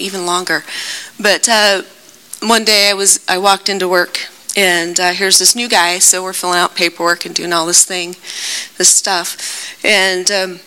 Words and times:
even 0.00 0.26
longer. 0.26 0.64
But 1.20 1.48
uh, 1.48 1.82
one 2.40 2.64
day 2.64 2.90
I 2.90 2.94
was 2.94 3.24
I 3.28 3.38
walked 3.38 3.68
into 3.68 3.88
work 3.88 4.18
and 4.56 4.98
uh, 5.00 5.12
here's 5.12 5.38
this 5.38 5.56
new 5.56 5.68
guy. 5.68 5.98
So 5.98 6.22
we're 6.22 6.32
filling 6.32 6.58
out 6.58 6.74
paperwork 6.74 7.24
and 7.24 7.34
doing 7.34 7.52
all 7.52 7.66
this 7.66 7.84
thing, 7.84 8.16
this 8.78 8.88
stuff. 8.88 9.84
And 9.84 10.30
um, 10.30 10.60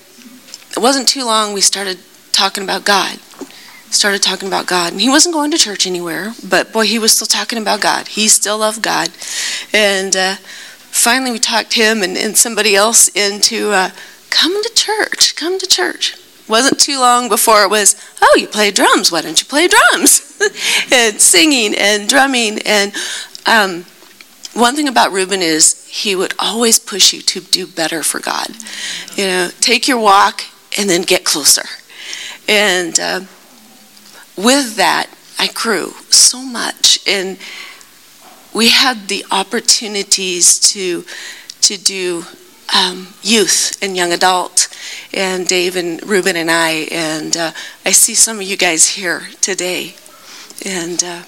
it 0.72 0.80
wasn't 0.80 1.08
too 1.08 1.26
long 1.26 1.54
we 1.54 1.62
started 1.62 2.00
talking 2.32 2.64
about 2.64 2.86
God. 2.86 3.20
Started 3.92 4.24
talking 4.24 4.48
about 4.48 4.68
God, 4.68 4.92
and 4.92 5.00
he 5.00 5.08
wasn't 5.08 5.34
going 5.34 5.52
to 5.52 5.58
church 5.58 5.88
anywhere, 5.88 6.34
but 6.46 6.74
boy, 6.74 6.86
he 6.86 7.00
was 7.00 7.14
still 7.14 7.28
talking 7.28 7.58
about 7.58 7.80
God. 7.80 8.10
He 8.10 8.28
still 8.28 8.58
loved 8.58 8.82
God, 8.82 9.10
and 9.72 10.14
uh, 10.18 10.36
finally 10.36 11.32
we 11.32 11.40
talked 11.40 11.76
him 11.76 12.02
and, 12.02 12.18
and 12.18 12.36
somebody 12.36 12.76
else 12.76 13.08
into 13.10 13.72
uh, 13.72 13.92
come 14.32 14.62
to 14.64 14.72
church. 14.74 15.38
Come 15.38 15.60
to 15.60 15.68
church 15.68 16.18
wasn't 16.48 16.80
too 16.80 17.00
long 17.00 17.30
before 17.30 17.64
it 17.64 17.70
was, 17.70 17.96
oh, 18.22 18.38
you 18.40 18.48
play 18.48 18.72
drums. 18.72 19.12
Why 19.12 19.22
don't 19.22 19.40
you 19.40 19.46
play 19.46 19.68
drums? 19.68 20.40
and 20.92 21.20
singing 21.20 21.74
and 21.78 22.08
drumming. 22.08 22.60
And 22.66 22.94
um, 23.46 23.86
one 24.54 24.76
thing 24.76 24.88
about 24.88 25.12
Reuben 25.12 25.42
is 25.42 25.86
he 25.88 26.16
would 26.16 26.34
always 26.40 26.80
push 26.80 27.14
you 27.14 27.22
to 27.22 27.42
do 27.42 27.66
better 27.66 28.04
for 28.04 28.20
God. 28.20 28.48
You 29.16 29.26
know, 29.26 29.50
take 29.60 29.88
your 29.88 30.00
walk 30.00 30.44
and 30.78 30.90
then 30.90 31.02
get 31.02 31.24
closer. 31.24 31.64
And 32.48 33.00
uh, 33.00 33.22
with 34.38 34.76
that, 34.76 35.08
I 35.40 35.48
grew 35.54 35.92
so 36.10 36.42
much. 36.42 37.00
And 37.08 37.38
we 38.54 38.70
had 38.70 39.08
the 39.08 39.26
opportunities 39.32 40.60
to 40.72 41.04
to 41.62 41.78
do 41.78 42.24
um, 42.76 43.08
youth 43.24 43.78
and 43.82 43.96
young 43.98 44.12
adult, 44.14 44.68
and 45.14 45.48
Dave 45.48 45.76
and 45.76 46.02
Ruben 46.08 46.36
and 46.36 46.50
I, 46.52 46.88
and 46.92 47.36
uh, 47.36 47.52
I 47.86 47.92
see 47.92 48.16
some 48.16 48.38
of 48.38 48.44
you 48.44 48.58
guys 48.58 48.88
here 48.90 49.28
today, 49.42 49.96
and 50.66 51.04
uh, 51.04 51.24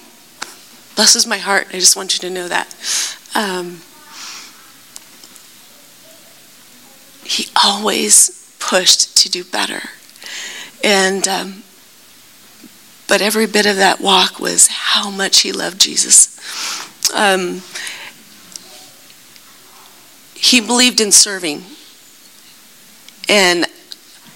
blesses 0.96 1.26
my 1.26 1.38
heart. 1.38 1.68
I 1.70 1.78
just 1.78 1.96
want 1.96 2.14
you 2.14 2.28
to 2.28 2.34
know 2.34 2.48
that. 2.48 2.74
Um, 3.34 3.80
he 7.24 7.48
always 7.62 8.54
pushed 8.58 9.16
to 9.18 9.30
do 9.30 9.44
better, 9.44 9.82
and 10.82 11.26
um, 11.28 11.62
but 13.08 13.22
every 13.22 13.46
bit 13.46 13.66
of 13.66 13.76
that 13.76 14.00
walk 14.00 14.38
was 14.38 14.68
how 14.68 15.10
much 15.10 15.40
he 15.40 15.52
loved 15.52 15.80
Jesus. 15.80 16.38
Um, 17.14 17.62
he 20.34 20.60
believed 20.60 21.00
in 21.00 21.10
serving. 21.10 21.62
And 23.28 23.66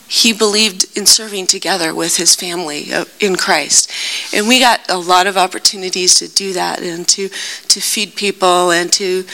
he 0.08 0.32
believed 0.32 0.96
in 0.96 1.06
serving 1.06 1.46
together 1.46 1.94
with 1.94 2.18
his 2.18 2.34
family 2.34 2.92
uh, 2.92 3.06
in 3.18 3.34
Christ. 3.34 3.90
And 4.34 4.46
we 4.46 4.60
got 4.60 4.80
a 4.90 4.98
lot 4.98 5.26
of 5.26 5.38
opportunities 5.38 6.16
to 6.16 6.28
do 6.28 6.52
that 6.52 6.82
and 6.82 7.08
to, 7.08 7.28
to 7.28 7.80
feed 7.80 8.14
people 8.14 8.70
and 8.70 8.92
to 8.92 9.24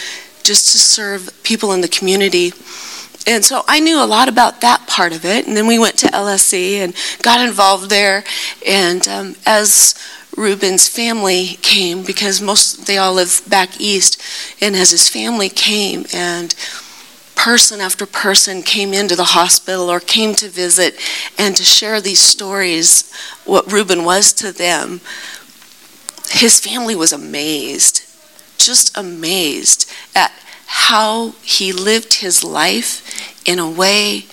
just 0.44 0.72
to 0.72 0.78
serve 0.78 1.30
people 1.42 1.72
in 1.72 1.80
the 1.80 1.88
community. 1.88 2.52
And 3.26 3.44
so 3.44 3.64
I 3.66 3.80
knew 3.80 4.02
a 4.02 4.06
lot 4.06 4.28
about 4.28 4.60
that 4.60 4.86
part 4.86 5.12
of 5.12 5.24
it. 5.24 5.46
And 5.46 5.56
then 5.56 5.66
we 5.66 5.78
went 5.78 5.98
to 5.98 6.06
LSC 6.06 6.76
and 6.76 6.94
got 7.22 7.46
involved 7.46 7.90
there. 7.90 8.22
And 8.64 9.06
um, 9.08 9.36
as 9.44 9.94
Ruben's 10.36 10.88
family 10.88 11.58
came 11.60 12.04
because 12.04 12.40
most 12.40 12.86
they 12.86 12.96
all 12.96 13.14
live 13.14 13.42
back 13.48 13.80
east, 13.80 14.22
and 14.62 14.76
as 14.76 14.92
his 14.92 15.08
family 15.08 15.48
came 15.48 16.06
and 16.14 16.54
person 17.38 17.80
after 17.80 18.04
person 18.04 18.62
came 18.62 18.92
into 18.92 19.14
the 19.14 19.22
hospital 19.22 19.88
or 19.88 20.00
came 20.00 20.34
to 20.34 20.48
visit 20.48 20.98
and 21.38 21.56
to 21.56 21.62
share 21.62 22.00
these 22.00 22.18
stories, 22.18 23.12
what 23.44 23.72
Reuben 23.72 24.04
was 24.04 24.32
to 24.34 24.50
them, 24.50 25.00
his 26.30 26.58
family 26.58 26.96
was 26.96 27.12
amazed, 27.12 28.02
just 28.58 28.96
amazed 28.98 29.88
at 30.16 30.32
how 30.66 31.30
he 31.42 31.72
lived 31.72 32.14
his 32.14 32.42
life 32.42 33.46
in 33.46 33.60
a 33.60 33.70
way 33.70 34.26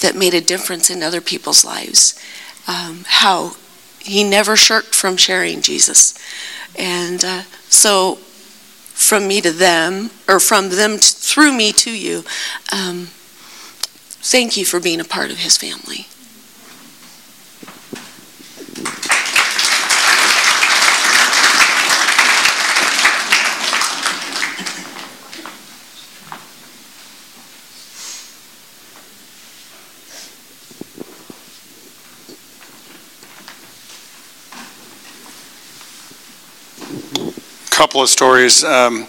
that 0.00 0.16
made 0.16 0.32
a 0.32 0.40
difference 0.40 0.88
in 0.88 1.02
other 1.02 1.20
people's 1.20 1.66
lives. 1.66 2.18
Um, 2.66 3.04
how 3.06 3.56
he 3.98 4.24
never 4.24 4.56
shirked 4.56 4.94
from 4.94 5.18
sharing 5.18 5.60
Jesus. 5.60 6.18
And 6.78 7.22
uh, 7.22 7.42
so, 7.68 8.18
from 9.00 9.26
me 9.26 9.40
to 9.40 9.50
them, 9.50 10.10
or 10.28 10.38
from 10.38 10.68
them 10.68 10.98
to, 10.98 11.14
through 11.14 11.52
me 11.52 11.72
to 11.72 11.90
you, 11.90 12.24
um, 12.72 13.08
thank 14.22 14.56
you 14.56 14.64
for 14.64 14.78
being 14.78 15.00
a 15.00 15.04
part 15.04 15.30
of 15.30 15.38
his 15.38 15.56
family. 15.56 16.06
Couple 37.80 38.02
of 38.02 38.10
stories. 38.10 38.62
Um, 38.62 39.06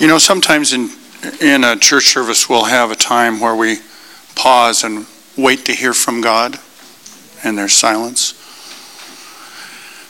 you 0.00 0.08
know, 0.08 0.18
sometimes 0.18 0.72
in 0.72 0.90
in 1.40 1.62
a 1.62 1.76
church 1.76 2.08
service, 2.08 2.48
we'll 2.48 2.64
have 2.64 2.90
a 2.90 2.96
time 2.96 3.38
where 3.38 3.54
we 3.54 3.76
pause 4.34 4.82
and 4.82 5.06
wait 5.36 5.64
to 5.66 5.72
hear 5.72 5.94
from 5.94 6.20
God, 6.20 6.58
and 7.44 7.56
there's 7.56 7.74
silence. 7.74 8.34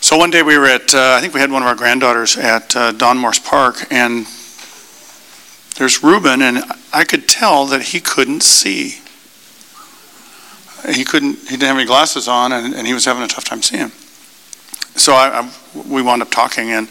So 0.01 0.17
one 0.17 0.31
day 0.31 0.43
we 0.43 0.57
were 0.57 0.69
at, 0.69 0.95
uh, 0.95 1.17
I 1.19 1.21
think 1.21 1.35
we 1.35 1.41
had 1.41 1.53
one 1.53 1.61
of 1.61 1.69
our 1.69 1.75
granddaughters 1.75 2.39
at 2.39 2.75
uh, 2.75 2.93
Don 2.93 3.19
Morse 3.19 3.41
Park, 3.41 3.93
and 3.93 4.25
there's 5.77 6.03
Reuben, 6.03 6.41
and 6.41 6.65
I 6.95 7.05
could 7.05 7.29
tell 7.29 7.67
that 7.67 7.83
he 7.83 8.01
couldn't 8.01 8.43
see. 8.43 9.03
He 10.95 11.05
couldn't, 11.05 11.41
he 11.41 11.59
didn't 11.59 11.69
have 11.69 11.77
any 11.77 11.85
glasses 11.85 12.27
on, 12.27 12.53
and, 12.53 12.75
and 12.75 12.87
he 12.87 12.95
was 12.95 13.05
having 13.05 13.23
a 13.23 13.29
tough 13.29 13.45
time 13.45 13.61
seeing 13.61 13.93
so 14.99 15.15
I, 15.15 15.41
I, 15.41 15.51
we 15.75 16.03
wound 16.03 16.23
up 16.23 16.31
talking, 16.31 16.71
and 16.71 16.89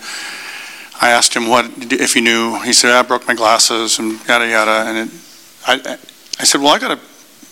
I 1.02 1.10
asked 1.10 1.34
him 1.36 1.48
what 1.48 1.66
if 1.92 2.14
he 2.14 2.22
knew. 2.22 2.60
He 2.62 2.74
said, 2.74 2.92
"I 2.92 3.02
broke 3.04 3.28
my 3.28 3.34
glasses 3.34 4.00
and 4.00 4.20
yada 4.28 4.48
yada." 4.48 4.90
And 4.90 4.98
it, 4.98 5.16
I, 5.68 5.98
I 6.40 6.44
said, 6.44 6.62
"Well, 6.62 6.74
I 6.74 6.80
got 6.80 6.92
a 6.92 7.00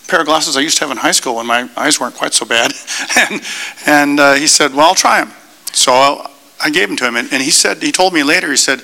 pair 0.08 0.20
of 0.20 0.26
glasses 0.26 0.56
I 0.56 0.60
used 0.60 0.78
to 0.78 0.84
have 0.84 0.90
in 0.90 0.96
high 0.96 1.12
school 1.12 1.36
when 1.36 1.46
my 1.46 1.68
eyes 1.76 2.00
weren't 2.00 2.14
quite 2.14 2.34
so 2.34 2.46
bad." 2.46 2.72
and 3.30 3.42
and 3.86 4.20
uh, 4.20 4.34
he 4.34 4.46
said, 4.46 4.72
"Well, 4.72 4.86
I'll 4.86 4.94
try 4.94 5.22
them." 5.22 5.32
So 5.72 5.92
I'll, 5.92 6.30
I 6.62 6.70
gave 6.70 6.88
them 6.88 6.96
to 6.98 7.06
him, 7.06 7.16
and, 7.16 7.32
and 7.32 7.42
he 7.42 7.50
said 7.50 7.82
he 7.82 7.92
told 7.92 8.12
me 8.12 8.22
later. 8.22 8.50
He 8.50 8.56
said, 8.56 8.82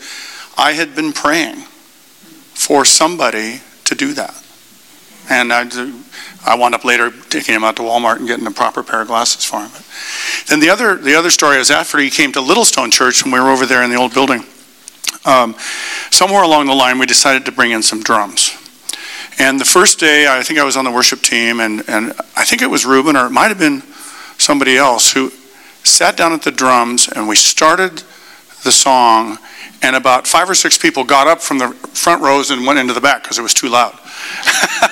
"I 0.57 0.73
had 0.73 0.95
been 0.95 1.13
praying 1.13 1.57
for 2.55 2.85
somebody 2.85 3.61
to 3.85 3.95
do 3.95 4.13
that." 4.15 4.43
And 5.33 5.51
I, 5.51 5.65
I 6.45 6.57
wound 6.57 6.75
up 6.75 6.85
later 6.85 7.11
taking 7.31 7.55
him 7.55 7.65
out 7.65 7.77
to 7.77 7.83
Walmart 7.83 8.17
and 8.17 8.29
getting 8.29 8.47
a 8.47 8.51
proper 8.51 8.83
pair 8.83 9.01
of 9.01 9.09
glasses 9.09 9.43
for 9.45 9.61
him. 9.61 9.71
Then 10.47 10.61
the 10.61 10.69
other, 10.69 10.97
the 10.97 11.15
other 11.15 11.31
story 11.31 11.57
is 11.57 11.71
after 11.71 11.97
he 11.99 12.11
came 12.11 12.33
to 12.33 12.41
Littlestone 12.41 12.93
Church, 12.93 13.23
and 13.23 13.33
we 13.33 13.41
were 13.41 13.49
over 13.49 13.65
there 13.65 13.83
in 13.83 13.89
the 13.89 13.97
old 13.97 14.13
building, 14.13 14.45
um, 15.25 15.55
somewhere 16.11 16.43
along 16.43 16.67
the 16.67 16.75
line 16.75 16.99
we 16.99 17.07
decided 17.07 17.47
to 17.47 17.53
bring 17.53 17.71
in 17.71 17.83
some 17.83 18.03
drums. 18.03 18.59
And 19.39 19.59
the 19.59 19.65
first 19.65 19.99
day, 19.99 20.27
I 20.29 20.43
think 20.43 20.59
I 20.59 20.65
was 20.65 20.77
on 20.77 20.85
the 20.85 20.91
worship 20.91 21.21
team, 21.21 21.61
and, 21.61 21.83
and 21.89 22.13
I 22.37 22.45
think 22.45 22.61
it 22.61 22.69
was 22.69 22.85
Ruben, 22.85 23.17
or 23.17 23.27
it 23.27 23.31
might 23.31 23.49
have 23.49 23.59
been 23.59 23.83
somebody 24.37 24.77
else, 24.77 25.13
who 25.13 25.31
sat 25.83 26.19
down 26.19 26.35
at 26.35 26.43
the 26.43 26.53
drums, 26.53 27.09
and 27.09 27.27
we 27.27 27.37
started 27.37 28.03
the 28.65 28.73
song, 28.73 29.39
and 29.81 29.97
about 29.97 30.27
five 30.27 30.51
or 30.51 30.55
six 30.55 30.77
people 30.77 31.05
got 31.05 31.27
up 31.27 31.41
from 31.41 31.57
the 31.57 31.71
front 31.95 32.23
rows 32.23 32.51
and 32.51 32.67
went 32.67 32.79
into 32.79 32.93
the 32.93 33.01
back 33.01 33.23
because 33.23 33.39
it 33.39 33.43
was 33.43 33.55
too 33.55 33.71
loud. 33.71 33.99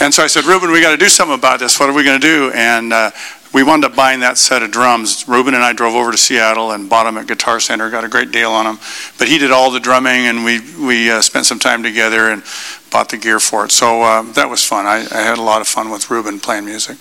and 0.00 0.12
so 0.12 0.22
I 0.22 0.26
said, 0.26 0.44
Ruben, 0.44 0.70
we 0.70 0.80
got 0.80 0.92
to 0.92 0.96
do 0.96 1.08
something 1.08 1.34
about 1.38 1.60
this. 1.60 1.78
What 1.78 1.88
are 1.88 1.92
we 1.92 2.04
going 2.04 2.20
to 2.20 2.26
do? 2.26 2.50
And 2.54 2.92
uh, 2.92 3.10
we 3.54 3.62
wound 3.62 3.84
up 3.84 3.94
buying 3.94 4.20
that 4.20 4.36
set 4.36 4.62
of 4.62 4.72
drums. 4.72 5.28
Ruben 5.28 5.54
and 5.54 5.62
I 5.62 5.72
drove 5.72 5.94
over 5.94 6.10
to 6.10 6.18
Seattle 6.18 6.72
and 6.72 6.90
bought 6.90 7.04
them 7.04 7.16
at 7.16 7.28
Guitar 7.28 7.60
Center. 7.60 7.88
Got 7.88 8.04
a 8.04 8.08
great 8.08 8.32
deal 8.32 8.50
on 8.50 8.64
them. 8.64 8.78
But 9.16 9.28
he 9.28 9.38
did 9.38 9.52
all 9.52 9.70
the 9.70 9.78
drumming, 9.78 10.26
and 10.26 10.44
we 10.44 10.60
we 10.84 11.10
uh, 11.10 11.20
spent 11.20 11.46
some 11.46 11.60
time 11.60 11.82
together 11.82 12.30
and 12.30 12.42
bought 12.90 13.08
the 13.10 13.16
gear 13.16 13.38
for 13.38 13.64
it. 13.64 13.70
So 13.70 14.02
uh, 14.02 14.22
that 14.32 14.50
was 14.50 14.64
fun. 14.64 14.86
I, 14.86 15.06
I 15.12 15.22
had 15.22 15.38
a 15.38 15.42
lot 15.42 15.60
of 15.60 15.68
fun 15.68 15.90
with 15.90 16.10
Ruben 16.10 16.40
playing 16.40 16.64
music. 16.64 16.98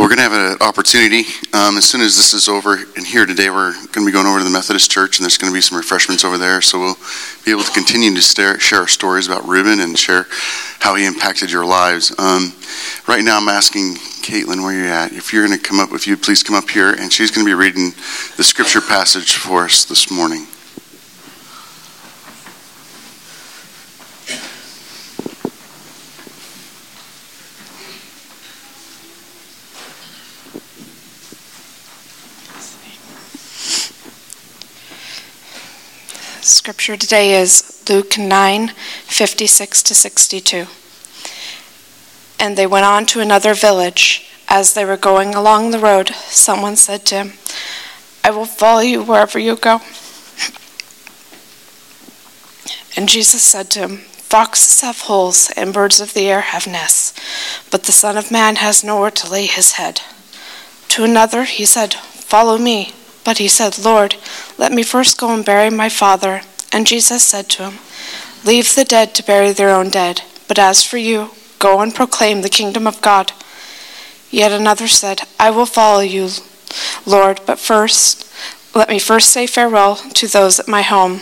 We're 0.00 0.08
going 0.08 0.16
to 0.16 0.22
have 0.22 0.52
an 0.52 0.66
opportunity 0.66 1.24
um, 1.52 1.76
as 1.76 1.84
soon 1.84 2.00
as 2.00 2.16
this 2.16 2.32
is 2.32 2.48
over. 2.48 2.76
And 2.96 3.06
here 3.06 3.26
today, 3.26 3.50
we're 3.50 3.74
going 3.74 3.92
to 3.92 4.06
be 4.06 4.12
going 4.12 4.26
over 4.26 4.38
to 4.38 4.44
the 4.44 4.50
Methodist 4.50 4.90
Church, 4.90 5.18
and 5.18 5.24
there's 5.24 5.36
going 5.36 5.52
to 5.52 5.54
be 5.54 5.60
some 5.60 5.76
refreshments 5.76 6.24
over 6.24 6.38
there. 6.38 6.62
So 6.62 6.78
we'll 6.78 6.96
be 7.44 7.50
able 7.50 7.64
to 7.64 7.72
continue 7.72 8.14
to 8.14 8.22
stare, 8.22 8.58
share 8.58 8.78
our 8.80 8.88
stories 8.88 9.26
about 9.26 9.46
Ruben 9.46 9.78
and 9.80 9.98
share 9.98 10.26
how 10.78 10.94
he 10.94 11.04
impacted 11.04 11.52
your 11.52 11.66
lives. 11.66 12.18
Um, 12.18 12.54
right 13.06 13.22
now, 13.22 13.36
I'm 13.36 13.48
asking 13.50 13.96
Caitlin 14.24 14.62
where 14.62 14.72
you're 14.72 14.90
at. 14.90 15.12
If 15.12 15.34
you're 15.34 15.46
going 15.46 15.58
to 15.58 15.62
come 15.62 15.78
up, 15.78 15.92
if 15.92 16.06
you 16.06 16.16
please 16.16 16.42
come 16.42 16.56
up 16.56 16.70
here, 16.70 16.94
and 16.94 17.12
she's 17.12 17.30
going 17.30 17.44
to 17.44 17.50
be 17.50 17.54
reading 17.54 17.90
the 18.38 18.42
scripture 18.42 18.80
passage 18.80 19.34
for 19.34 19.64
us 19.64 19.84
this 19.84 20.10
morning. 20.10 20.46
Scripture 36.50 36.96
today 36.96 37.40
is 37.40 37.80
Luke 37.88 38.18
9 38.18 38.72
56 39.04 39.82
to 39.84 39.94
62. 39.94 40.66
And 42.40 42.58
they 42.58 42.66
went 42.66 42.84
on 42.84 43.06
to 43.06 43.20
another 43.20 43.54
village. 43.54 44.28
As 44.48 44.74
they 44.74 44.84
were 44.84 44.96
going 44.96 45.36
along 45.36 45.70
the 45.70 45.78
road, 45.78 46.08
someone 46.08 46.74
said 46.74 47.06
to 47.06 47.14
him, 47.14 47.32
I 48.24 48.30
will 48.32 48.46
follow 48.46 48.80
you 48.80 49.00
wherever 49.00 49.38
you 49.38 49.54
go. 49.54 49.80
And 52.96 53.08
Jesus 53.08 53.44
said 53.44 53.70
to 53.70 53.78
him, 53.78 53.96
Foxes 53.98 54.80
have 54.80 55.02
holes, 55.02 55.52
and 55.56 55.72
birds 55.72 56.00
of 56.00 56.14
the 56.14 56.28
air 56.28 56.40
have 56.40 56.66
nests, 56.66 57.14
but 57.70 57.84
the 57.84 57.92
Son 57.92 58.16
of 58.16 58.32
Man 58.32 58.56
has 58.56 58.82
nowhere 58.82 59.12
to 59.12 59.30
lay 59.30 59.46
his 59.46 59.72
head. 59.74 60.00
To 60.88 61.04
another 61.04 61.44
he 61.44 61.64
said, 61.64 61.94
Follow 61.94 62.58
me. 62.58 62.92
But 63.22 63.38
he 63.38 63.48
said, 63.48 63.78
Lord, 63.78 64.16
let 64.60 64.72
me 64.72 64.82
first 64.82 65.18
go 65.18 65.32
and 65.32 65.42
bury 65.42 65.70
my 65.70 65.88
father. 65.88 66.42
And 66.70 66.86
Jesus 66.86 67.24
said 67.26 67.48
to 67.48 67.70
him, 67.70 67.78
Leave 68.44 68.74
the 68.74 68.84
dead 68.84 69.14
to 69.14 69.24
bury 69.24 69.52
their 69.52 69.70
own 69.70 69.88
dead, 69.88 70.20
but 70.48 70.58
as 70.58 70.84
for 70.84 70.98
you, 70.98 71.30
go 71.58 71.80
and 71.80 71.94
proclaim 71.94 72.42
the 72.42 72.50
kingdom 72.50 72.86
of 72.86 73.00
God. 73.00 73.32
Yet 74.30 74.52
another 74.52 74.86
said, 74.86 75.22
I 75.38 75.50
will 75.50 75.64
follow 75.64 76.00
you, 76.00 76.28
Lord, 77.06 77.40
but 77.46 77.58
first, 77.58 78.30
let 78.74 78.90
me 78.90 78.98
first 78.98 79.30
say 79.30 79.46
farewell 79.46 79.96
to 79.96 80.28
those 80.28 80.60
at 80.60 80.68
my 80.68 80.82
home. 80.82 81.20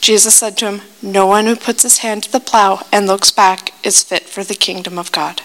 Jesus 0.00 0.36
said 0.36 0.56
to 0.58 0.70
him, 0.70 0.82
No 1.02 1.26
one 1.26 1.46
who 1.46 1.56
puts 1.56 1.82
his 1.82 1.98
hand 1.98 2.22
to 2.22 2.32
the 2.32 2.38
plow 2.38 2.82
and 2.92 3.08
looks 3.08 3.32
back 3.32 3.72
is 3.82 4.04
fit 4.04 4.22
for 4.22 4.44
the 4.44 4.54
kingdom 4.54 5.00
of 5.00 5.10
God. 5.10 5.42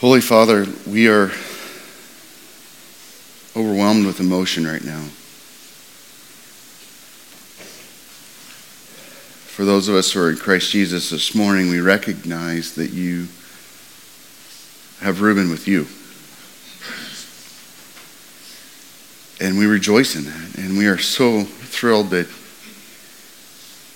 Holy 0.00 0.20
Father, 0.20 0.64
we 0.86 1.08
are 1.08 1.32
overwhelmed 3.56 4.06
with 4.06 4.20
emotion 4.20 4.64
right 4.64 4.84
now. 4.84 5.02
For 9.48 9.64
those 9.64 9.88
of 9.88 9.96
us 9.96 10.12
who 10.12 10.20
are 10.20 10.30
in 10.30 10.36
Christ 10.36 10.70
Jesus 10.70 11.10
this 11.10 11.34
morning, 11.34 11.68
we 11.68 11.80
recognize 11.80 12.76
that 12.76 12.92
you 12.92 13.26
have 15.00 15.20
Reuben 15.20 15.50
with 15.50 15.66
you. 15.66 15.88
And 19.44 19.58
we 19.58 19.66
rejoice 19.66 20.14
in 20.14 20.26
that. 20.26 20.58
And 20.58 20.78
we 20.78 20.86
are 20.86 20.98
so 20.98 21.42
thrilled 21.42 22.10
that 22.10 22.28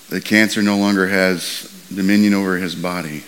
the 0.08 0.20
cancer 0.20 0.62
no 0.62 0.78
longer 0.78 1.06
has 1.06 1.72
dominion 1.94 2.34
over 2.34 2.56
his 2.56 2.74
body 2.74 3.22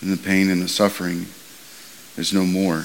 and 0.00 0.12
the 0.12 0.16
pain 0.16 0.50
and 0.50 0.62
the 0.62 0.68
suffering 0.68 1.26
is 2.16 2.32
no 2.32 2.44
more. 2.44 2.84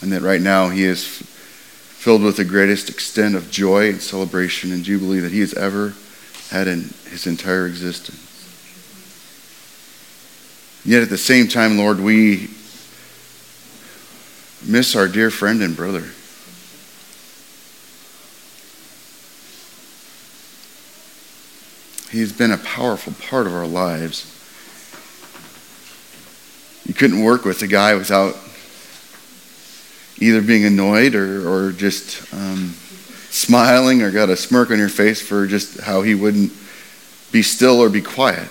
And 0.00 0.12
that 0.12 0.22
right 0.22 0.40
now 0.40 0.68
he 0.68 0.84
is 0.84 1.04
filled 1.04 2.22
with 2.22 2.36
the 2.36 2.44
greatest 2.44 2.88
extent 2.88 3.34
of 3.34 3.50
joy 3.50 3.90
and 3.90 4.00
celebration 4.00 4.72
and 4.72 4.84
jubilee 4.84 5.18
that 5.20 5.32
he 5.32 5.40
has 5.40 5.54
ever 5.54 5.94
had 6.50 6.68
in 6.68 6.90
his 7.10 7.26
entire 7.26 7.66
existence. 7.66 8.24
Yet 10.84 11.02
at 11.02 11.10
the 11.10 11.18
same 11.18 11.48
time, 11.48 11.76
Lord, 11.76 12.00
we 12.00 12.48
miss 14.64 14.94
our 14.94 15.08
dear 15.08 15.30
friend 15.30 15.62
and 15.62 15.76
brother. 15.76 16.04
He's 22.10 22.32
been 22.32 22.52
a 22.52 22.58
powerful 22.58 23.12
part 23.28 23.46
of 23.46 23.52
our 23.52 23.66
lives 23.66 24.37
you 26.88 26.94
couldn't 26.94 27.22
work 27.22 27.44
with 27.44 27.62
a 27.62 27.66
guy 27.66 27.94
without 27.94 28.34
either 30.18 30.42
being 30.42 30.64
annoyed 30.64 31.14
or, 31.14 31.48
or 31.48 31.70
just 31.70 32.32
um, 32.34 32.74
smiling 33.30 34.02
or 34.02 34.10
got 34.10 34.30
a 34.30 34.36
smirk 34.36 34.70
on 34.70 34.78
your 34.78 34.88
face 34.88 35.20
for 35.22 35.46
just 35.46 35.80
how 35.80 36.00
he 36.02 36.14
wouldn't 36.14 36.50
be 37.30 37.42
still 37.42 37.78
or 37.78 37.90
be 37.90 38.00
quiet. 38.00 38.48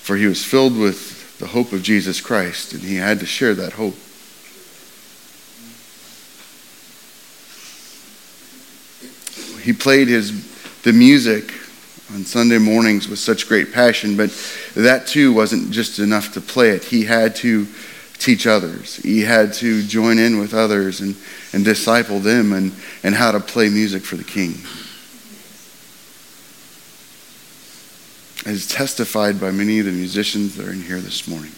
For 0.00 0.16
he 0.16 0.26
was 0.26 0.42
filled 0.42 0.76
with 0.76 1.38
the 1.38 1.46
hope 1.46 1.72
of 1.72 1.82
Jesus 1.82 2.20
Christ, 2.20 2.72
and 2.72 2.82
he 2.82 2.96
had 2.96 3.20
to 3.20 3.26
share 3.26 3.54
that 3.54 3.74
hope. 3.74 3.94
He 9.62 9.74
played 9.74 10.08
his 10.08 10.48
the 10.82 10.94
music 10.94 11.52
on 12.14 12.24
Sunday 12.24 12.58
mornings 12.58 13.08
with 13.08 13.18
such 13.18 13.48
great 13.48 13.72
passion, 13.72 14.16
but 14.16 14.30
that 14.74 15.06
too 15.06 15.32
wasn't 15.32 15.70
just 15.70 15.98
enough 15.98 16.32
to 16.34 16.40
play 16.40 16.70
it. 16.70 16.84
He 16.84 17.04
had 17.04 17.36
to 17.36 17.66
teach 18.14 18.46
others. 18.46 18.96
He 18.96 19.20
had 19.22 19.52
to 19.54 19.82
join 19.82 20.18
in 20.18 20.38
with 20.38 20.52
others 20.52 21.00
and, 21.00 21.16
and 21.52 21.64
disciple 21.64 22.18
them 22.18 22.52
and, 22.52 22.72
and 23.02 23.14
how 23.14 23.32
to 23.32 23.40
play 23.40 23.68
music 23.68 24.02
for 24.02 24.16
the 24.16 24.24
king. 24.24 24.54
As 28.44 28.66
testified 28.66 29.40
by 29.40 29.50
many 29.50 29.78
of 29.78 29.86
the 29.86 29.92
musicians 29.92 30.56
that 30.56 30.66
are 30.66 30.72
in 30.72 30.82
here 30.82 31.00
this 31.00 31.28
morning. 31.28 31.52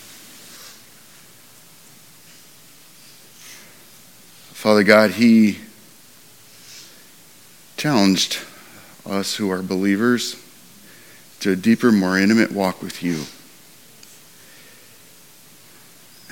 Father 4.53 4.85
God, 4.85 5.13
He 5.13 5.59
challenged 7.77 8.39
us 9.07 9.37
who 9.37 9.51
are 9.51 9.63
believers 9.63 10.37
to 11.41 11.53
a 11.53 11.57
deeper, 11.57 11.91
more 11.91 12.19
intimate 12.19 12.53
walk 12.53 12.83
with 12.83 13.03
you. 13.03 13.25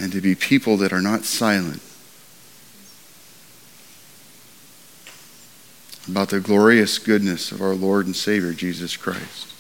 And 0.02 0.12
to 0.12 0.20
be 0.20 0.34
people 0.34 0.76
that 0.78 0.92
are 0.92 1.02
not 1.02 1.24
silent 1.24 1.82
about 6.08 6.30
the 6.30 6.40
glorious 6.40 6.98
goodness 6.98 7.52
of 7.52 7.60
our 7.60 7.74
Lord 7.74 8.06
and 8.06 8.16
Savior, 8.16 8.52
Jesus 8.52 8.96
Christ. 8.96 9.52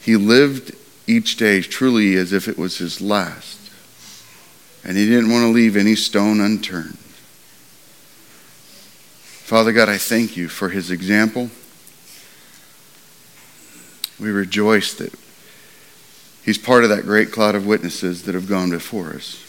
He 0.00 0.16
lived 0.16 0.74
each 1.06 1.36
day 1.36 1.60
truly 1.62 2.16
as 2.16 2.32
if 2.32 2.48
it 2.48 2.58
was 2.58 2.78
his 2.78 3.00
last. 3.00 3.58
And 4.84 4.96
he 4.96 5.06
didn't 5.06 5.30
want 5.30 5.44
to 5.44 5.48
leave 5.48 5.76
any 5.76 5.94
stone 5.94 6.40
unturned. 6.40 6.98
Father 9.52 9.72
God, 9.72 9.90
I 9.90 9.98
thank 9.98 10.34
you 10.34 10.48
for 10.48 10.70
his 10.70 10.90
example. 10.90 11.50
We 14.18 14.30
rejoice 14.30 14.94
that 14.94 15.12
he's 16.42 16.56
part 16.56 16.84
of 16.84 16.88
that 16.88 17.02
great 17.02 17.32
cloud 17.32 17.54
of 17.54 17.66
witnesses 17.66 18.22
that 18.22 18.34
have 18.34 18.48
gone 18.48 18.70
before 18.70 19.10
us. 19.10 19.44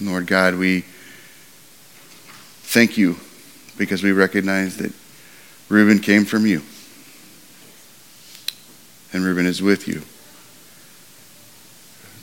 Lord 0.00 0.26
God, 0.26 0.54
we 0.54 0.86
thank 2.62 2.96
you 2.96 3.16
because 3.76 4.02
we 4.02 4.12
recognize 4.12 4.78
that 4.78 4.94
Reuben 5.68 5.98
came 5.98 6.24
from 6.24 6.46
you. 6.46 6.62
And 9.12 9.22
Reuben 9.26 9.44
is 9.44 9.60
with 9.60 9.86
you. 9.86 10.00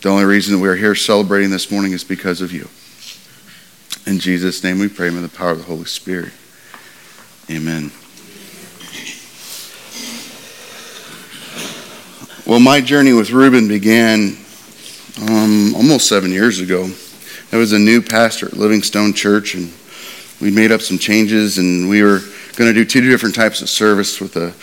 The 0.01 0.09
only 0.09 0.25
reason 0.25 0.55
that 0.55 0.59
we're 0.59 0.75
here 0.75 0.95
celebrating 0.95 1.51
this 1.51 1.69
morning 1.69 1.91
is 1.91 2.03
because 2.03 2.41
of 2.41 2.51
you. 2.51 2.67
In 4.05 4.19
Jesus' 4.19 4.65
name 4.65 4.79
we 4.79 4.89
pray, 4.89 5.07
in 5.07 5.21
the 5.21 5.29
power 5.29 5.51
of 5.51 5.59
the 5.59 5.63
Holy 5.63 5.85
Spirit. 5.85 6.33
Amen. 7.49 7.89
Well, 12.45 12.59
my 12.59 12.81
journey 12.81 13.13
with 13.13 13.31
Reuben 13.31 13.69
began 13.69 14.35
um, 15.21 15.73
almost 15.75 16.09
seven 16.09 16.31
years 16.31 16.59
ago. 16.59 16.89
I 17.53 17.55
was 17.55 17.71
a 17.71 17.79
new 17.79 18.01
pastor 18.01 18.47
at 18.47 18.57
Livingstone 18.57 19.13
Church, 19.13 19.55
and 19.55 19.71
we 20.41 20.51
made 20.51 20.73
up 20.73 20.81
some 20.81 20.97
changes, 20.97 21.57
and 21.57 21.87
we 21.87 22.03
were 22.03 22.19
going 22.57 22.69
to 22.69 22.73
do 22.73 22.83
two 22.83 23.09
different 23.09 23.35
types 23.35 23.61
of 23.61 23.69
service 23.69 24.19
with 24.19 24.35
a 24.35 24.53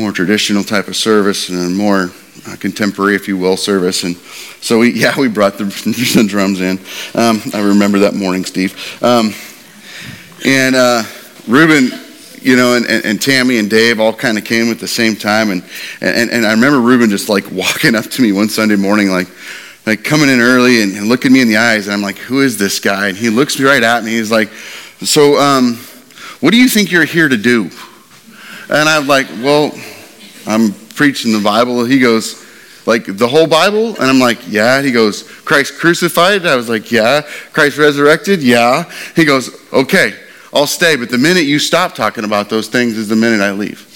more 0.00 0.12
traditional 0.12 0.62
type 0.62 0.86
of 0.86 0.94
service 0.94 1.48
and 1.48 1.58
a 1.58 1.68
more 1.68 2.12
uh, 2.46 2.56
contemporary, 2.56 3.14
if 3.14 3.28
you 3.28 3.36
will, 3.36 3.56
service. 3.56 4.04
And 4.04 4.16
so 4.60 4.80
we, 4.80 4.92
yeah, 4.94 5.18
we 5.18 5.28
brought 5.28 5.58
the, 5.58 5.64
the 6.14 6.24
drums 6.26 6.60
in. 6.60 6.78
Um, 7.14 7.40
I 7.52 7.60
remember 7.60 8.00
that 8.00 8.14
morning, 8.14 8.44
Steve. 8.44 9.02
Um, 9.02 9.32
and 10.44 10.76
uh, 10.76 11.02
Ruben, 11.48 11.90
you 12.40 12.56
know, 12.56 12.74
and, 12.76 12.86
and, 12.86 13.04
and, 13.06 13.22
Tammy 13.22 13.58
and 13.58 13.70
Dave 13.70 13.98
all 13.98 14.12
kind 14.12 14.36
of 14.36 14.44
came 14.44 14.70
at 14.70 14.78
the 14.78 14.88
same 14.88 15.16
time. 15.16 15.50
And, 15.50 15.64
and, 16.02 16.30
and 16.30 16.46
I 16.46 16.52
remember 16.52 16.80
Ruben 16.80 17.08
just 17.08 17.28
like 17.28 17.50
walking 17.50 17.94
up 17.94 18.04
to 18.04 18.22
me 18.22 18.32
one 18.32 18.48
Sunday 18.48 18.76
morning, 18.76 19.10
like, 19.10 19.28
like 19.86 20.04
coming 20.04 20.28
in 20.28 20.40
early 20.40 20.82
and, 20.82 20.96
and 20.96 21.08
looking 21.08 21.32
me 21.32 21.40
in 21.40 21.48
the 21.48 21.56
eyes. 21.56 21.86
And 21.86 21.94
I'm 21.94 22.02
like, 22.02 22.18
who 22.18 22.40
is 22.40 22.58
this 22.58 22.78
guy? 22.80 23.08
And 23.08 23.16
he 23.16 23.30
looks 23.30 23.58
me 23.58 23.64
right 23.64 23.82
at 23.82 24.04
me. 24.04 24.12
He's 24.12 24.30
like, 24.30 24.50
so, 25.00 25.38
um, 25.38 25.76
what 26.40 26.50
do 26.50 26.58
you 26.58 26.68
think 26.68 26.92
you're 26.92 27.04
here 27.04 27.28
to 27.28 27.36
do? 27.36 27.70
And 28.68 28.88
I'm 28.88 29.06
like, 29.06 29.28
well, 29.42 29.72
I'm 30.46 30.74
preaching 30.94 31.32
the 31.32 31.40
Bible. 31.40 31.84
He 31.84 31.98
goes, 31.98 32.44
like 32.86 33.04
the 33.06 33.28
whole 33.28 33.46
Bible? 33.46 33.96
And 33.96 34.04
I'm 34.04 34.18
like, 34.18 34.38
yeah. 34.48 34.82
He 34.82 34.92
goes, 34.92 35.22
Christ 35.22 35.78
crucified? 35.78 36.46
I 36.46 36.56
was 36.56 36.68
like, 36.68 36.92
yeah. 36.92 37.22
Christ 37.52 37.78
resurrected? 37.78 38.42
Yeah. 38.42 38.90
He 39.16 39.24
goes, 39.24 39.50
okay, 39.72 40.14
I'll 40.52 40.66
stay. 40.66 40.96
But 40.96 41.10
the 41.10 41.18
minute 41.18 41.44
you 41.44 41.58
stop 41.58 41.94
talking 41.94 42.24
about 42.24 42.50
those 42.50 42.68
things 42.68 42.96
is 42.96 43.08
the 43.08 43.16
minute 43.16 43.40
I 43.40 43.52
leave. 43.52 43.90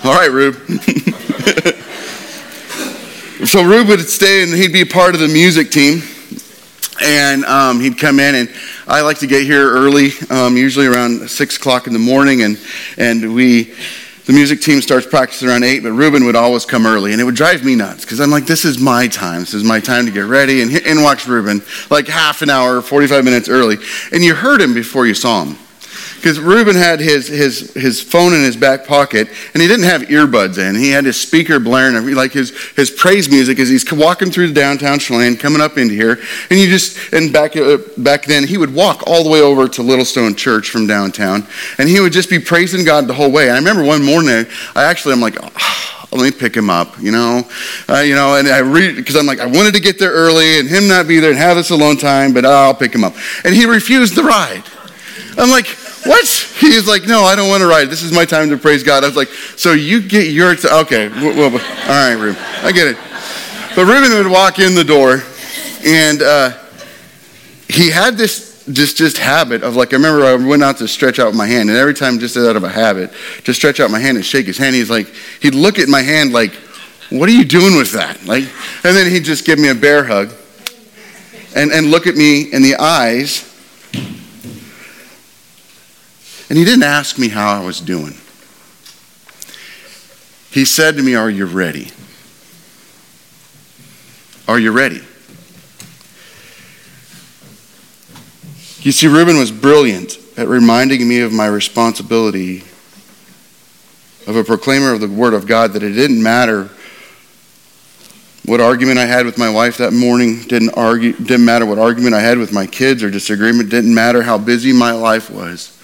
All 0.04 0.14
right, 0.14 0.30
Rube. 0.30 0.54
so 3.46 3.64
Rube 3.64 3.88
would 3.88 4.08
stay 4.08 4.42
and 4.42 4.52
he'd 4.52 4.72
be 4.72 4.82
a 4.82 4.86
part 4.86 5.14
of 5.14 5.20
the 5.20 5.28
music 5.28 5.70
team. 5.70 6.02
And 7.02 7.44
um, 7.44 7.80
he'd 7.80 7.98
come 7.98 8.20
in 8.20 8.34
and 8.34 8.48
I 8.88 9.00
like 9.00 9.18
to 9.18 9.26
get 9.26 9.42
here 9.42 9.68
early, 9.68 10.10
um, 10.30 10.56
usually 10.56 10.86
around 10.86 11.28
six 11.28 11.56
o'clock 11.56 11.88
in 11.88 11.92
the 11.92 11.98
morning, 11.98 12.42
and 12.42 12.58
and 12.96 13.34
we. 13.34 13.74
The 14.26 14.32
music 14.32 14.60
team 14.60 14.82
starts 14.82 15.06
practicing 15.06 15.48
around 15.48 15.62
8, 15.62 15.84
but 15.84 15.92
Ruben 15.92 16.24
would 16.24 16.34
always 16.34 16.64
come 16.64 16.84
early, 16.84 17.12
and 17.12 17.20
it 17.20 17.24
would 17.24 17.36
drive 17.36 17.64
me 17.64 17.76
nuts 17.76 18.04
because 18.04 18.18
I'm 18.20 18.28
like, 18.28 18.44
this 18.44 18.64
is 18.64 18.76
my 18.76 19.06
time. 19.06 19.42
This 19.42 19.54
is 19.54 19.62
my 19.62 19.78
time 19.78 20.04
to 20.06 20.10
get 20.10 20.24
ready 20.24 20.62
and, 20.62 20.84
and 20.84 21.00
watch 21.00 21.28
Ruben 21.28 21.62
like 21.90 22.08
half 22.08 22.42
an 22.42 22.50
hour, 22.50 22.82
45 22.82 23.24
minutes 23.24 23.48
early. 23.48 23.76
And 24.10 24.24
you 24.24 24.34
heard 24.34 24.60
him 24.60 24.74
before 24.74 25.06
you 25.06 25.14
saw 25.14 25.44
him 25.44 25.56
because 26.26 26.40
Reuben 26.40 26.74
had 26.74 26.98
his, 26.98 27.28
his, 27.28 27.72
his 27.74 28.02
phone 28.02 28.34
in 28.34 28.42
his 28.42 28.56
back 28.56 28.84
pocket 28.84 29.28
and 29.54 29.62
he 29.62 29.68
didn't 29.68 29.84
have 29.84 30.02
earbuds 30.08 30.58
in. 30.58 30.74
He 30.74 30.90
had 30.90 31.04
his 31.04 31.20
speaker 31.20 31.60
blaring, 31.60 32.16
like 32.16 32.32
his, 32.32 32.50
his 32.72 32.90
praise 32.90 33.28
music 33.28 33.60
as 33.60 33.68
he's 33.68 33.88
walking 33.92 34.32
through 34.32 34.48
the 34.48 34.52
downtown 34.52 34.98
Chelan, 34.98 35.36
coming 35.36 35.60
up 35.60 35.78
into 35.78 35.94
here. 35.94 36.18
And 36.50 36.58
you 36.58 36.66
just, 36.66 37.12
and 37.12 37.32
back, 37.32 37.54
uh, 37.54 37.78
back 37.96 38.24
then, 38.24 38.44
he 38.44 38.58
would 38.58 38.74
walk 38.74 39.04
all 39.06 39.22
the 39.22 39.30
way 39.30 39.40
over 39.40 39.68
to 39.68 39.82
Littlestone 39.82 40.36
Church 40.36 40.68
from 40.68 40.88
downtown 40.88 41.46
and 41.78 41.88
he 41.88 42.00
would 42.00 42.12
just 42.12 42.28
be 42.28 42.40
praising 42.40 42.84
God 42.84 43.06
the 43.06 43.14
whole 43.14 43.30
way. 43.30 43.44
And 43.44 43.52
I 43.52 43.58
remember 43.58 43.84
one 43.84 44.04
morning, 44.04 44.46
I 44.74 44.82
actually, 44.82 45.12
I'm 45.12 45.20
like, 45.20 45.36
oh, 45.40 46.08
let 46.10 46.22
me 46.24 46.36
pick 46.36 46.56
him 46.56 46.70
up, 46.70 47.00
you 47.00 47.12
know, 47.12 47.48
uh, 47.88 48.00
you 48.00 48.16
know, 48.16 48.34
and 48.34 48.48
I 48.48 48.62
read 48.62 48.96
because 48.96 49.14
I'm 49.14 49.26
like 49.26 49.38
I 49.38 49.46
wanted 49.46 49.74
to 49.74 49.80
get 49.80 50.00
there 50.00 50.10
early 50.10 50.58
and 50.58 50.68
him 50.68 50.88
not 50.88 51.06
be 51.06 51.20
there 51.20 51.30
and 51.30 51.38
have 51.38 51.56
this 51.56 51.70
alone 51.70 51.98
time, 51.98 52.32
but 52.32 52.44
I'll 52.44 52.74
pick 52.74 52.92
him 52.92 53.04
up, 53.04 53.14
and 53.44 53.54
he 53.54 53.66
refused 53.66 54.16
the 54.16 54.22
ride. 54.22 54.62
I'm 55.36 55.50
like, 55.50 55.66
what? 56.06 56.26
He's 56.60 56.88
like, 56.88 57.06
no, 57.06 57.22
I 57.22 57.36
don't 57.36 57.48
want 57.48 57.60
to 57.60 57.66
ride. 57.66 57.90
This 57.90 58.02
is 58.02 58.12
my 58.12 58.24
time 58.24 58.50
to 58.50 58.56
praise 58.56 58.82
God. 58.82 59.04
I 59.04 59.06
was 59.06 59.16
like, 59.16 59.28
so 59.56 59.72
you 59.72 60.00
get 60.00 60.28
your, 60.28 60.54
t- 60.54 60.68
okay, 60.68 61.08
all 61.08 61.50
right, 61.50 62.14
Ruben, 62.14 62.40
I 62.62 62.72
get 62.72 62.88
it. 62.88 62.96
But 63.74 63.84
Ruben 63.84 64.16
would 64.16 64.30
walk 64.30 64.58
in 64.58 64.74
the 64.74 64.84
door, 64.84 65.22
and 65.84 66.22
uh, 66.22 66.56
he 67.68 67.90
had 67.90 68.16
this 68.16 68.46
just 68.72 68.96
just 68.96 69.18
habit 69.18 69.62
of 69.62 69.76
like 69.76 69.92
I 69.92 69.96
remember 69.96 70.24
I 70.24 70.34
went 70.34 70.62
out 70.62 70.78
to 70.78 70.88
stretch 70.88 71.18
out 71.18 71.34
my 71.34 71.46
hand, 71.46 71.68
and 71.68 71.78
every 71.78 71.94
time 71.94 72.18
just 72.18 72.36
out 72.36 72.56
of 72.56 72.64
a 72.64 72.68
habit, 72.68 73.12
to 73.44 73.54
stretch 73.54 73.78
out 73.78 73.90
my 73.90 73.98
hand 73.98 74.16
and 74.16 74.26
shake 74.26 74.46
his 74.46 74.58
hand, 74.58 74.74
he's 74.74 74.90
like 74.90 75.12
he'd 75.40 75.54
look 75.54 75.78
at 75.78 75.88
my 75.88 76.02
hand 76.02 76.32
like, 76.32 76.52
"What 77.10 77.28
are 77.28 77.32
you 77.32 77.44
doing 77.44 77.76
with 77.76 77.92
that?" 77.92 78.24
Like, 78.24 78.44
and 78.82 78.96
then 78.96 79.10
he'd 79.10 79.24
just 79.24 79.44
give 79.44 79.58
me 79.58 79.68
a 79.68 79.74
bear 79.74 80.04
hug, 80.04 80.32
and 81.54 81.70
and 81.70 81.90
look 81.90 82.06
at 82.06 82.16
me 82.16 82.52
in 82.52 82.62
the 82.62 82.76
eyes, 82.76 83.44
and 86.48 86.58
he 86.58 86.64
didn't 86.64 86.84
ask 86.84 87.18
me 87.18 87.28
how 87.28 87.60
I 87.60 87.64
was 87.64 87.80
doing. 87.80 88.14
He 90.50 90.64
said 90.64 90.96
to 90.96 91.02
me, 91.02 91.14
Are 91.14 91.30
you 91.30 91.44
ready? 91.44 91.90
Are 94.48 94.58
you 94.58 94.72
ready? 94.72 95.02
You 98.80 98.92
see, 98.92 99.08
Reuben 99.08 99.36
was 99.36 99.50
brilliant 99.50 100.18
at 100.36 100.46
reminding 100.46 101.06
me 101.08 101.20
of 101.20 101.32
my 101.32 101.46
responsibility 101.46 102.62
of 104.26 104.36
a 104.36 104.44
proclaimer 104.44 104.92
of 104.92 105.00
the 105.00 105.08
Word 105.08 105.34
of 105.34 105.46
God, 105.46 105.72
that 105.72 105.82
it 105.82 105.92
didn't 105.92 106.22
matter 106.22 106.70
what 108.44 108.60
argument 108.60 108.98
I 108.98 109.06
had 109.06 109.26
with 109.26 109.38
my 109.38 109.50
wife 109.50 109.78
that 109.78 109.92
morning, 109.92 110.42
didn't, 110.42 110.70
argue, 110.76 111.12
didn't 111.12 111.44
matter 111.44 111.66
what 111.66 111.78
argument 111.78 112.14
I 112.14 112.20
had 112.20 112.38
with 112.38 112.52
my 112.52 112.66
kids 112.66 113.02
or 113.02 113.10
disagreement, 113.10 113.70
didn't 113.70 113.94
matter 113.94 114.22
how 114.22 114.38
busy 114.38 114.72
my 114.72 114.92
life 114.92 115.30
was. 115.30 115.75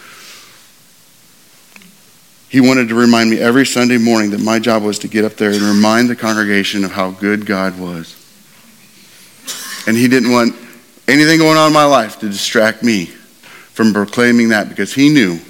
He 2.52 2.61
wanted 2.61 2.90
to 2.90 2.94
remind 2.94 3.30
me 3.30 3.38
every 3.38 3.64
Sunday 3.64 3.97
morning 3.97 4.32
that 4.32 4.42
my 4.42 4.59
job 4.59 4.82
was 4.82 4.99
to 4.99 5.09
get 5.09 5.25
up 5.25 5.37
there 5.37 5.52
and 5.52 5.62
remind 5.62 6.11
the 6.11 6.14
congregation 6.14 6.85
of 6.85 6.92
how 6.92 7.11
good 7.11 7.47
God 7.47 7.80
was. 7.80 8.14
And 9.87 9.97
he 9.97 10.06
didn't 10.06 10.30
want 10.30 10.54
anything 11.09 11.38
going 11.38 11.56
on 11.56 11.68
in 11.68 11.73
my 11.73 11.87
life 11.87 12.18
to 12.21 12.28
distract 12.28 12.82
me 12.82 13.06
from 13.06 13.94
proclaiming 13.94 14.50
that 14.50 14.68
because 14.68 14.92
he 14.92 15.09
knew 15.09 15.40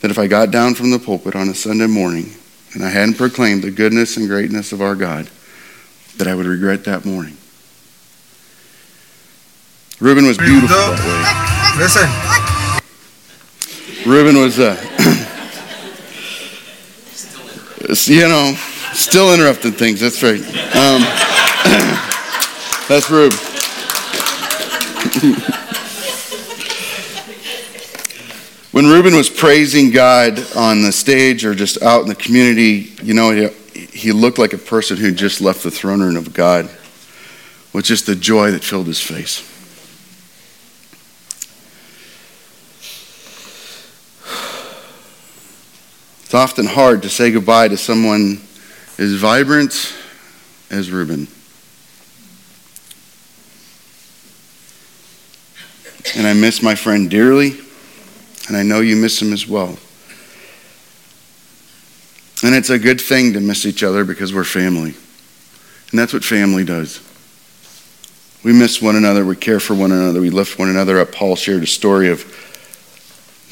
that 0.00 0.10
if 0.10 0.18
I 0.18 0.26
got 0.26 0.50
down 0.50 0.74
from 0.74 0.90
the 0.90 0.98
pulpit 0.98 1.36
on 1.36 1.50
a 1.50 1.54
Sunday 1.54 1.86
morning 1.86 2.30
and 2.72 2.82
I 2.82 2.88
hadn't 2.88 3.18
proclaimed 3.18 3.62
the 3.62 3.70
goodness 3.70 4.16
and 4.16 4.26
greatness 4.26 4.72
of 4.72 4.80
our 4.80 4.94
God, 4.94 5.28
that 6.16 6.26
I 6.28 6.34
would 6.34 6.46
regret 6.46 6.84
that 6.84 7.04
morning. 7.04 7.36
Reuben 10.00 10.26
was 10.26 10.38
beautiful 10.38 10.68
that 10.70 11.76
way. 11.76 11.82
Listen. 11.82 12.08
Reuben 14.10 14.38
was 14.40 14.58
uh, 14.58 14.76
you 17.88 18.28
know, 18.28 18.54
still 18.92 19.34
interrupting 19.34 19.72
things. 19.72 20.00
That's 20.00 20.22
right. 20.22 20.40
Um, 20.40 21.02
that's 22.88 23.10
Rube. 23.10 23.32
when 28.72 28.86
Reuben 28.86 29.14
was 29.14 29.28
praising 29.28 29.90
God 29.90 30.38
on 30.56 30.82
the 30.82 30.92
stage 30.92 31.44
or 31.44 31.54
just 31.54 31.82
out 31.82 32.02
in 32.02 32.08
the 32.08 32.14
community, 32.14 32.92
you 33.02 33.14
know, 33.14 33.30
he, 33.30 33.48
he 33.86 34.12
looked 34.12 34.38
like 34.38 34.52
a 34.52 34.58
person 34.58 34.96
who 34.96 35.12
just 35.12 35.40
left 35.40 35.62
the 35.62 35.70
throne 35.70 36.00
room 36.00 36.16
of 36.16 36.32
God 36.32 36.70
with 37.72 37.84
just 37.84 38.06
the 38.06 38.14
joy 38.14 38.50
that 38.52 38.62
filled 38.62 38.86
his 38.86 39.00
face. 39.00 39.48
It's 46.32 46.40
often 46.40 46.64
hard 46.64 47.02
to 47.02 47.10
say 47.10 47.30
goodbye 47.30 47.68
to 47.68 47.76
someone 47.76 48.40
as 48.96 49.12
vibrant 49.16 49.94
as 50.70 50.90
Reuben. 50.90 51.28
And 56.16 56.26
I 56.26 56.32
miss 56.32 56.62
my 56.62 56.74
friend 56.74 57.10
dearly, 57.10 57.58
and 58.48 58.56
I 58.56 58.62
know 58.62 58.80
you 58.80 58.96
miss 58.96 59.20
him 59.20 59.34
as 59.34 59.46
well. 59.46 59.76
And 62.42 62.54
it's 62.54 62.70
a 62.70 62.78
good 62.78 62.98
thing 62.98 63.34
to 63.34 63.40
miss 63.40 63.66
each 63.66 63.82
other 63.82 64.02
because 64.02 64.32
we're 64.32 64.44
family. 64.44 64.94
And 65.90 66.00
that's 66.00 66.14
what 66.14 66.24
family 66.24 66.64
does. 66.64 67.02
We 68.42 68.54
miss 68.54 68.80
one 68.80 68.96
another, 68.96 69.26
we 69.26 69.36
care 69.36 69.60
for 69.60 69.74
one 69.74 69.92
another, 69.92 70.22
we 70.22 70.30
lift 70.30 70.58
one 70.58 70.70
another 70.70 70.98
up. 70.98 71.12
Paul 71.12 71.36
shared 71.36 71.62
a 71.62 71.66
story 71.66 72.08
of 72.08 72.24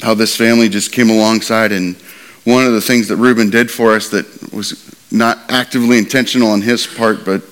how 0.01 0.15
this 0.15 0.35
family 0.35 0.67
just 0.67 0.91
came 0.91 1.11
alongside 1.11 1.71
and 1.71 1.95
one 2.43 2.65
of 2.65 2.73
the 2.73 2.81
things 2.81 3.07
that 3.09 3.17
Reuben 3.17 3.49
did 3.49 3.69
for 3.69 3.93
us 3.93 4.09
that 4.09 4.51
was 4.51 4.95
not 5.11 5.39
actively 5.49 5.97
intentional 5.97 6.49
on 6.49 6.61
his 6.61 6.87
part, 6.87 7.23
but 7.25 7.43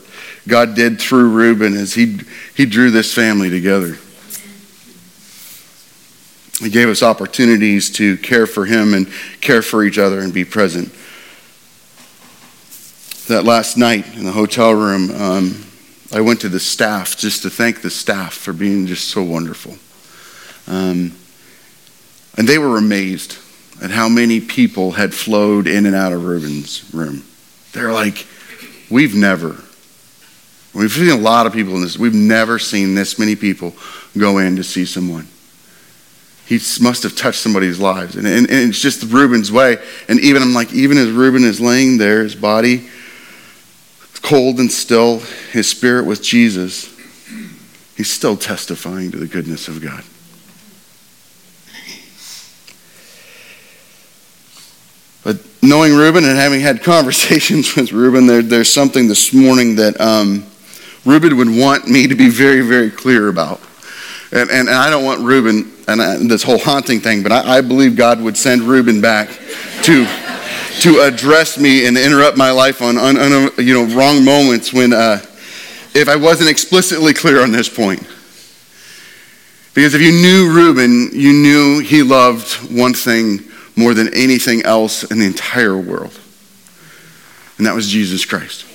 God 0.48 0.76
did 0.76 1.00
through 1.00 1.30
Reuben 1.30 1.76
is 1.76 1.94
he, 1.94 2.20
he 2.56 2.66
drew 2.66 2.90
this 2.90 3.14
family 3.14 3.50
together. 3.50 3.98
He 6.60 6.70
gave 6.70 6.90
us 6.90 7.04
opportunities 7.04 7.90
to 7.92 8.18
care 8.18 8.48
for 8.48 8.66
him 8.66 8.94
and 8.94 9.10
care 9.42 9.62
for 9.62 9.84
each 9.84 9.98
other 9.98 10.20
and 10.20 10.34
be 10.34 10.44
present. 10.44 10.94
That 13.28 13.44
last 13.46 13.78
night 13.78 14.16
in 14.16 14.26
the 14.26 14.32
hotel 14.32 14.74
room, 14.74 15.12
um, 15.12 15.66
I 16.12 16.22
went 16.22 16.42
to 16.42 16.50
the 16.50 16.60
staff 16.60 17.16
just 17.16 17.44
to 17.44 17.50
thank 17.50 17.82
the 17.82 17.92
staff 17.92 18.34
for 18.34 18.52
being 18.52 18.88
just 18.88 19.10
so 19.10 19.22
wonderful. 19.24 19.78
Um, 20.68 21.14
and 22.38 22.48
they 22.48 22.58
were 22.58 22.78
amazed 22.78 23.38
at 23.82 23.92
how 23.92 24.10
many 24.10 24.42
people 24.42 24.92
had 24.92 25.14
flowed 25.14 25.68
in 25.68 25.86
and 25.86 25.96
out 25.96 26.12
of 26.12 26.26
Reuben's 26.26 26.94
room. 26.94 27.24
They're 27.72 27.94
like, 27.94 28.28
we've 28.90 29.16
never, 29.16 29.56
we've 30.74 30.92
seen 30.92 31.10
a 31.10 31.16
lot 31.16 31.46
of 31.46 31.54
people 31.54 31.76
in 31.76 31.82
this, 31.82 31.98
we've 31.98 32.14
never 32.14 32.60
seen 32.60 32.96
this 32.96 33.18
many 33.18 33.36
people 33.36 33.74
go 34.18 34.40
in 34.40 34.56
to 34.56 34.64
see 34.64 34.86
someone. 34.86 35.28
he 36.46 36.60
must 36.82 37.04
have 37.04 37.16
touched 37.16 37.40
somebody's 37.40 37.80
lives. 37.80 38.16
And, 38.16 38.28
and, 38.28 38.50
and 38.50 38.70
it's 38.70 38.82
just 38.82 39.04
Reuben's 39.04 39.52
way. 39.52 39.78
And 40.08 40.20
even, 40.20 40.42
I'm 40.42 40.54
like, 40.54 40.74
even 40.74 40.98
as 40.98 41.12
Reuben 41.12 41.44
is 41.44 41.62
laying 41.62 41.98
there, 41.98 42.24
his 42.24 42.36
body 42.36 42.90
cold 44.22 44.60
and 44.60 44.72
still, 44.72 45.20
his 45.52 45.70
spirit 45.70 46.06
with 46.06 46.22
Jesus, 46.22 46.96
he's 47.96 48.12
still 48.12 48.38
testifying 48.38 49.12
to 49.12 49.18
the 49.18 49.28
goodness 49.28 49.68
of 49.68 49.82
God. 49.82 50.04
Knowing 55.62 55.94
Reuben 55.94 56.24
and 56.24 56.38
having 56.38 56.62
had 56.62 56.84
conversations 56.84 57.76
with 57.76 57.92
Reuben, 57.92 58.28
there, 58.28 58.42
there's 58.42 58.72
something 58.72 59.08
this 59.08 59.34
morning 59.34 59.76
that 59.76 60.00
um, 60.00 60.46
Reuben 61.06 61.38
would 61.38 61.50
want 61.50 61.88
me 61.88 62.08
to 62.08 62.16
be 62.16 62.30
very, 62.30 62.62
very 62.62 62.92
clear 62.92 63.30
about. 63.30 63.62
And, 64.32 64.50
and, 64.50 64.68
and 64.68 64.78
I 64.78 64.90
don't 64.90 65.04
want 65.04 65.22
Reuben 65.22 65.74
and 65.88 66.02
I, 66.02 66.18
this 66.18 66.44
whole 66.44 66.60
haunting 66.60 67.00
thing, 67.00 67.24
but 67.24 67.32
I, 67.32 67.58
I 67.58 67.62
believe 67.62 67.96
God 67.96 68.22
would 68.22 68.38
send 68.38 68.62
Reuben 68.62 69.02
back 69.02 69.30
to, 69.84 70.06
to 70.82 71.00
address 71.02 71.58
me 71.58 71.88
and 71.88 71.98
interrupt 71.98 72.38
my 72.38 72.52
life 72.52 72.82
on 72.82 72.96
you 73.58 73.74
know, 73.74 73.96
wrong 73.96 74.24
moments 74.24 74.72
when, 74.72 74.94
uh, 74.94 75.20
if 75.96 76.08
I 76.08 76.16
wasn't 76.16 76.50
explicitly 76.50 77.14
clear 77.14 77.42
on 77.42 77.52
this 77.52 77.68
point. 77.68 78.02
Because 79.74 79.96
if 79.96 80.02
you 80.02 80.12
knew 80.12 80.52
Reuben, 80.54 81.10
you 81.14 81.32
knew 81.32 81.80
he 81.80 82.04
loved 82.04 82.54
one 82.72 82.94
thing 82.94 83.49
more 83.76 83.94
than 83.94 84.14
anything 84.14 84.64
else 84.64 85.04
in 85.04 85.20
the 85.20 85.26
entire 85.26 85.78
world. 85.78 86.20
And 87.58 87.68
that 87.68 87.76
was 87.76 87.88
Jesus 87.90 88.26
Christ. 88.26 88.66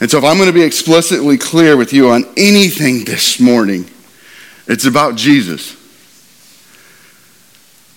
And 0.00 0.10
so, 0.10 0.18
if 0.18 0.24
I'm 0.24 0.36
going 0.36 0.48
to 0.48 0.52
be 0.52 0.62
explicitly 0.62 1.38
clear 1.38 1.76
with 1.76 1.92
you 1.92 2.10
on 2.10 2.24
anything 2.36 3.04
this 3.04 3.40
morning, 3.40 3.88
it's 4.66 4.84
about 4.84 5.16
Jesus. 5.16 5.74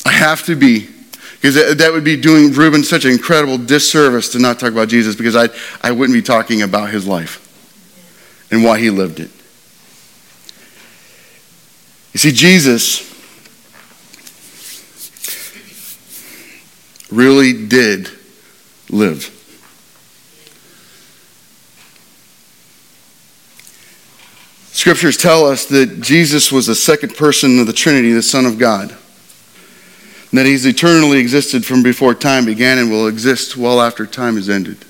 I 0.06 0.12
have 0.12 0.46
to 0.46 0.56
be, 0.56 0.88
because 1.34 1.56
that 1.56 1.92
would 1.92 2.06
be 2.06 2.16
doing 2.16 2.54
Reuben 2.54 2.84
such 2.86 3.04
an 3.04 3.12
incredible 3.12 3.58
disservice 3.58 4.30
to 4.30 4.40
not 4.40 4.60
talk 4.60 4.72
about 4.72 4.88
Jesus, 4.88 5.16
because 5.16 5.36
I, 5.36 5.50
I 5.82 5.92
wouldn't 5.92 6.16
be 6.16 6.22
talking 6.22 6.62
about 6.62 6.90
his 6.90 7.06
life 7.06 7.46
and 8.50 8.64
why 8.64 8.80
he 8.80 8.90
lived 8.90 9.20
it. 9.20 9.30
You 12.14 12.20
see, 12.20 12.32
Jesus 12.32 13.09
really 17.20 17.68
did 17.68 18.10
live. 18.90 19.36
Scriptures 24.72 25.18
tell 25.18 25.46
us 25.46 25.66
that 25.66 26.00
Jesus 26.00 26.50
was 26.50 26.68
the 26.68 26.76
second 26.76 27.18
person 27.18 27.60
of 27.60 27.68
the 27.68 27.74
Trinity, 27.74 28.14
the 28.14 28.22
Son 28.22 28.46
of 28.46 28.58
God. 28.58 28.96
That 30.32 30.46
he's 30.46 30.66
eternally 30.66 31.18
existed 31.18 31.66
from 31.66 31.84
before 31.84 32.16
time 32.16 32.46
began 32.46 32.78
and 32.78 32.90
will 32.90 33.08
exist 33.08 33.58
well 33.58 33.82
after 33.82 34.06
time 34.06 34.38
is 34.38 34.50
ended. 34.50 34.86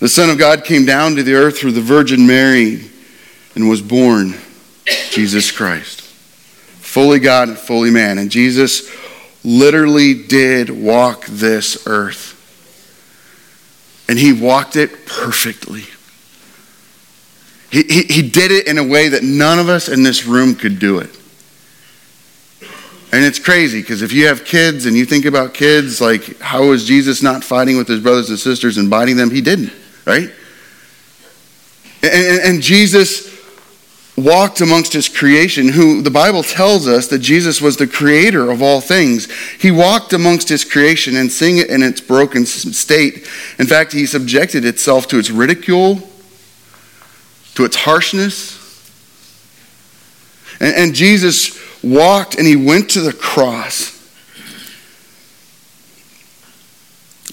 The 0.00 0.08
Son 0.08 0.28
of 0.28 0.38
God 0.38 0.64
came 0.64 0.84
down 0.84 1.14
to 1.14 1.22
the 1.22 1.34
earth 1.34 1.58
through 1.58 1.72
the 1.72 1.80
Virgin 1.80 2.26
Mary 2.26 2.90
and 3.54 3.68
was 3.68 3.80
born 3.80 4.34
Jesus 5.10 5.52
Christ. 5.52 6.00
Fully 6.00 7.20
God 7.20 7.48
and 7.48 7.58
fully 7.58 7.90
man. 7.90 8.18
And 8.18 8.30
Jesus 8.30 8.90
literally 9.48 10.12
did 10.12 10.68
walk 10.68 11.24
this 11.26 11.86
earth. 11.86 12.34
And 14.08 14.18
he 14.18 14.32
walked 14.32 14.76
it 14.76 15.06
perfectly. 15.06 15.84
He, 17.70 17.82
he, 17.82 18.02
he, 18.02 18.30
did 18.30 18.50
it 18.50 18.66
in 18.66 18.78
a 18.78 18.84
way 18.84 19.08
that 19.08 19.22
none 19.22 19.58
of 19.58 19.68
us 19.68 19.88
in 19.88 20.02
this 20.02 20.24
room 20.24 20.54
could 20.54 20.78
do 20.78 20.98
it. 20.98 21.10
And 23.12 23.24
it's 23.24 23.38
crazy 23.38 23.80
because 23.80 24.02
if 24.02 24.12
you 24.12 24.26
have 24.26 24.44
kids 24.44 24.86
and 24.86 24.96
you 24.96 25.04
think 25.04 25.24
about 25.24 25.54
kids, 25.54 26.00
like 26.00 26.38
how 26.40 26.68
was 26.68 26.86
Jesus 26.86 27.22
not 27.22 27.42
fighting 27.42 27.76
with 27.76 27.88
his 27.88 28.00
brothers 28.00 28.30
and 28.30 28.38
sisters 28.38 28.76
and 28.76 28.88
biting 28.88 29.16
them? 29.16 29.30
He 29.30 29.40
didn't, 29.40 29.72
right? 30.06 30.30
And, 32.02 32.12
and, 32.12 32.40
and 32.42 32.62
Jesus 32.62 33.37
walked 34.24 34.60
amongst 34.60 34.92
his 34.92 35.08
creation, 35.08 35.68
who 35.68 36.02
the 36.02 36.10
Bible 36.10 36.42
tells 36.42 36.88
us 36.88 37.06
that 37.08 37.20
Jesus 37.20 37.60
was 37.60 37.76
the 37.76 37.86
creator 37.86 38.50
of 38.50 38.62
all 38.62 38.80
things. 38.80 39.30
He 39.60 39.70
walked 39.70 40.12
amongst 40.12 40.48
his 40.48 40.64
creation 40.64 41.16
and 41.16 41.30
seeing 41.30 41.58
it 41.58 41.70
in 41.70 41.82
its 41.82 42.00
broken 42.00 42.44
state. 42.46 43.28
In 43.58 43.66
fact, 43.66 43.92
he 43.92 44.06
subjected 44.06 44.64
itself 44.64 45.06
to 45.08 45.18
its 45.18 45.30
ridicule, 45.30 46.02
to 47.54 47.64
its 47.64 47.76
harshness. 47.76 48.56
And, 50.60 50.74
and 50.74 50.94
Jesus 50.94 51.58
walked 51.82 52.36
and 52.36 52.46
he 52.46 52.56
went 52.56 52.90
to 52.90 53.00
the 53.00 53.12
cross. 53.12 53.94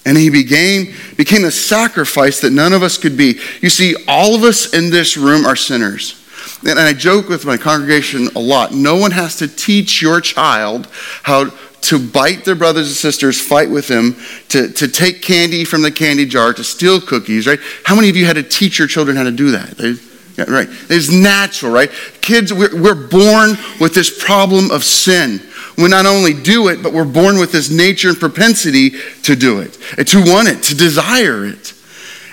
And 0.04 0.16
he 0.16 0.30
became, 0.30 0.94
became 1.16 1.44
a 1.44 1.50
sacrifice 1.50 2.40
that 2.42 2.52
none 2.52 2.72
of 2.72 2.84
us 2.84 2.96
could 2.96 3.16
be. 3.16 3.40
You 3.60 3.70
see, 3.70 3.96
all 4.06 4.36
of 4.36 4.44
us 4.44 4.72
in 4.72 4.90
this 4.90 5.16
room 5.16 5.44
are 5.44 5.56
sinners. 5.56 6.22
And 6.70 6.80
I 6.80 6.92
joke 6.92 7.28
with 7.28 7.44
my 7.44 7.56
congregation 7.56 8.28
a 8.34 8.40
lot. 8.40 8.72
No 8.72 8.96
one 8.96 9.12
has 9.12 9.36
to 9.36 9.48
teach 9.48 10.02
your 10.02 10.20
child 10.20 10.88
how 11.22 11.50
to 11.82 11.98
bite 11.98 12.44
their 12.44 12.56
brothers 12.56 12.88
and 12.88 12.96
sisters, 12.96 13.40
fight 13.40 13.70
with 13.70 13.86
them, 13.86 14.16
to, 14.48 14.68
to 14.72 14.88
take 14.88 15.22
candy 15.22 15.64
from 15.64 15.82
the 15.82 15.90
candy 15.90 16.26
jar, 16.26 16.52
to 16.52 16.64
steal 16.64 17.00
cookies, 17.00 17.46
right? 17.46 17.60
How 17.84 17.94
many 17.94 18.08
of 18.08 18.16
you 18.16 18.26
had 18.26 18.34
to 18.36 18.42
teach 18.42 18.78
your 18.78 18.88
children 18.88 19.16
how 19.16 19.22
to 19.22 19.30
do 19.30 19.52
that? 19.52 19.76
They, 19.76 19.94
yeah, 20.36 20.50
right. 20.50 20.68
It's 20.90 21.10
natural, 21.10 21.72
right? 21.72 21.90
Kids, 22.20 22.52
we're, 22.52 22.82
we're 22.82 23.08
born 23.08 23.50
with 23.80 23.94
this 23.94 24.22
problem 24.24 24.70
of 24.70 24.84
sin. 24.84 25.40
We 25.78 25.88
not 25.88 26.06
only 26.06 26.34
do 26.34 26.68
it, 26.68 26.82
but 26.82 26.92
we're 26.92 27.04
born 27.04 27.38
with 27.38 27.52
this 27.52 27.70
nature 27.70 28.08
and 28.08 28.18
propensity 28.18 28.90
to 29.22 29.36
do 29.36 29.60
it, 29.60 29.74
to 30.06 30.24
want 30.24 30.48
it, 30.48 30.62
to 30.64 30.74
desire 30.74 31.44
it. 31.46 31.72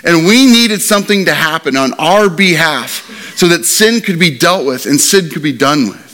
And 0.04 0.26
we 0.26 0.46
needed 0.46 0.82
something 0.82 1.24
to 1.24 1.34
happen 1.34 1.76
on 1.76 1.94
our 1.94 2.28
behalf 2.28 3.34
so 3.36 3.48
that 3.48 3.64
sin 3.64 4.02
could 4.02 4.18
be 4.18 4.36
dealt 4.36 4.66
with 4.66 4.84
and 4.84 5.00
sin 5.00 5.30
could 5.30 5.42
be 5.42 5.52
done 5.52 5.88
with. 5.88 6.04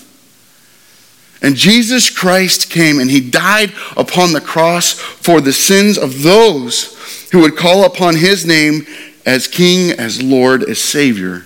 And 1.43 1.57
Jesus 1.57 2.09
Christ 2.09 2.71
came 2.71 3.01
and 3.01 3.11
he 3.11 3.21
died 3.21 3.73
upon 3.97 4.33
the 4.33 4.41
cross 4.41 4.93
for 4.93 5.41
the 5.41 5.53
sins 5.53 5.99
of 5.99 6.23
those 6.23 7.29
who 7.33 7.41
would 7.41 7.57
call 7.57 7.85
upon 7.85 8.15
his 8.17 8.47
name 8.47 8.87
as 9.27 9.49
King, 9.49 9.91
as 9.93 10.23
Lord, 10.23 10.63
as 10.63 10.79
Savior. 10.79 11.45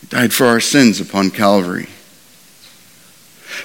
He 0.00 0.06
died 0.08 0.32
for 0.32 0.46
our 0.46 0.60
sins 0.60 1.00
upon 1.00 1.30
Calvary. 1.30 1.88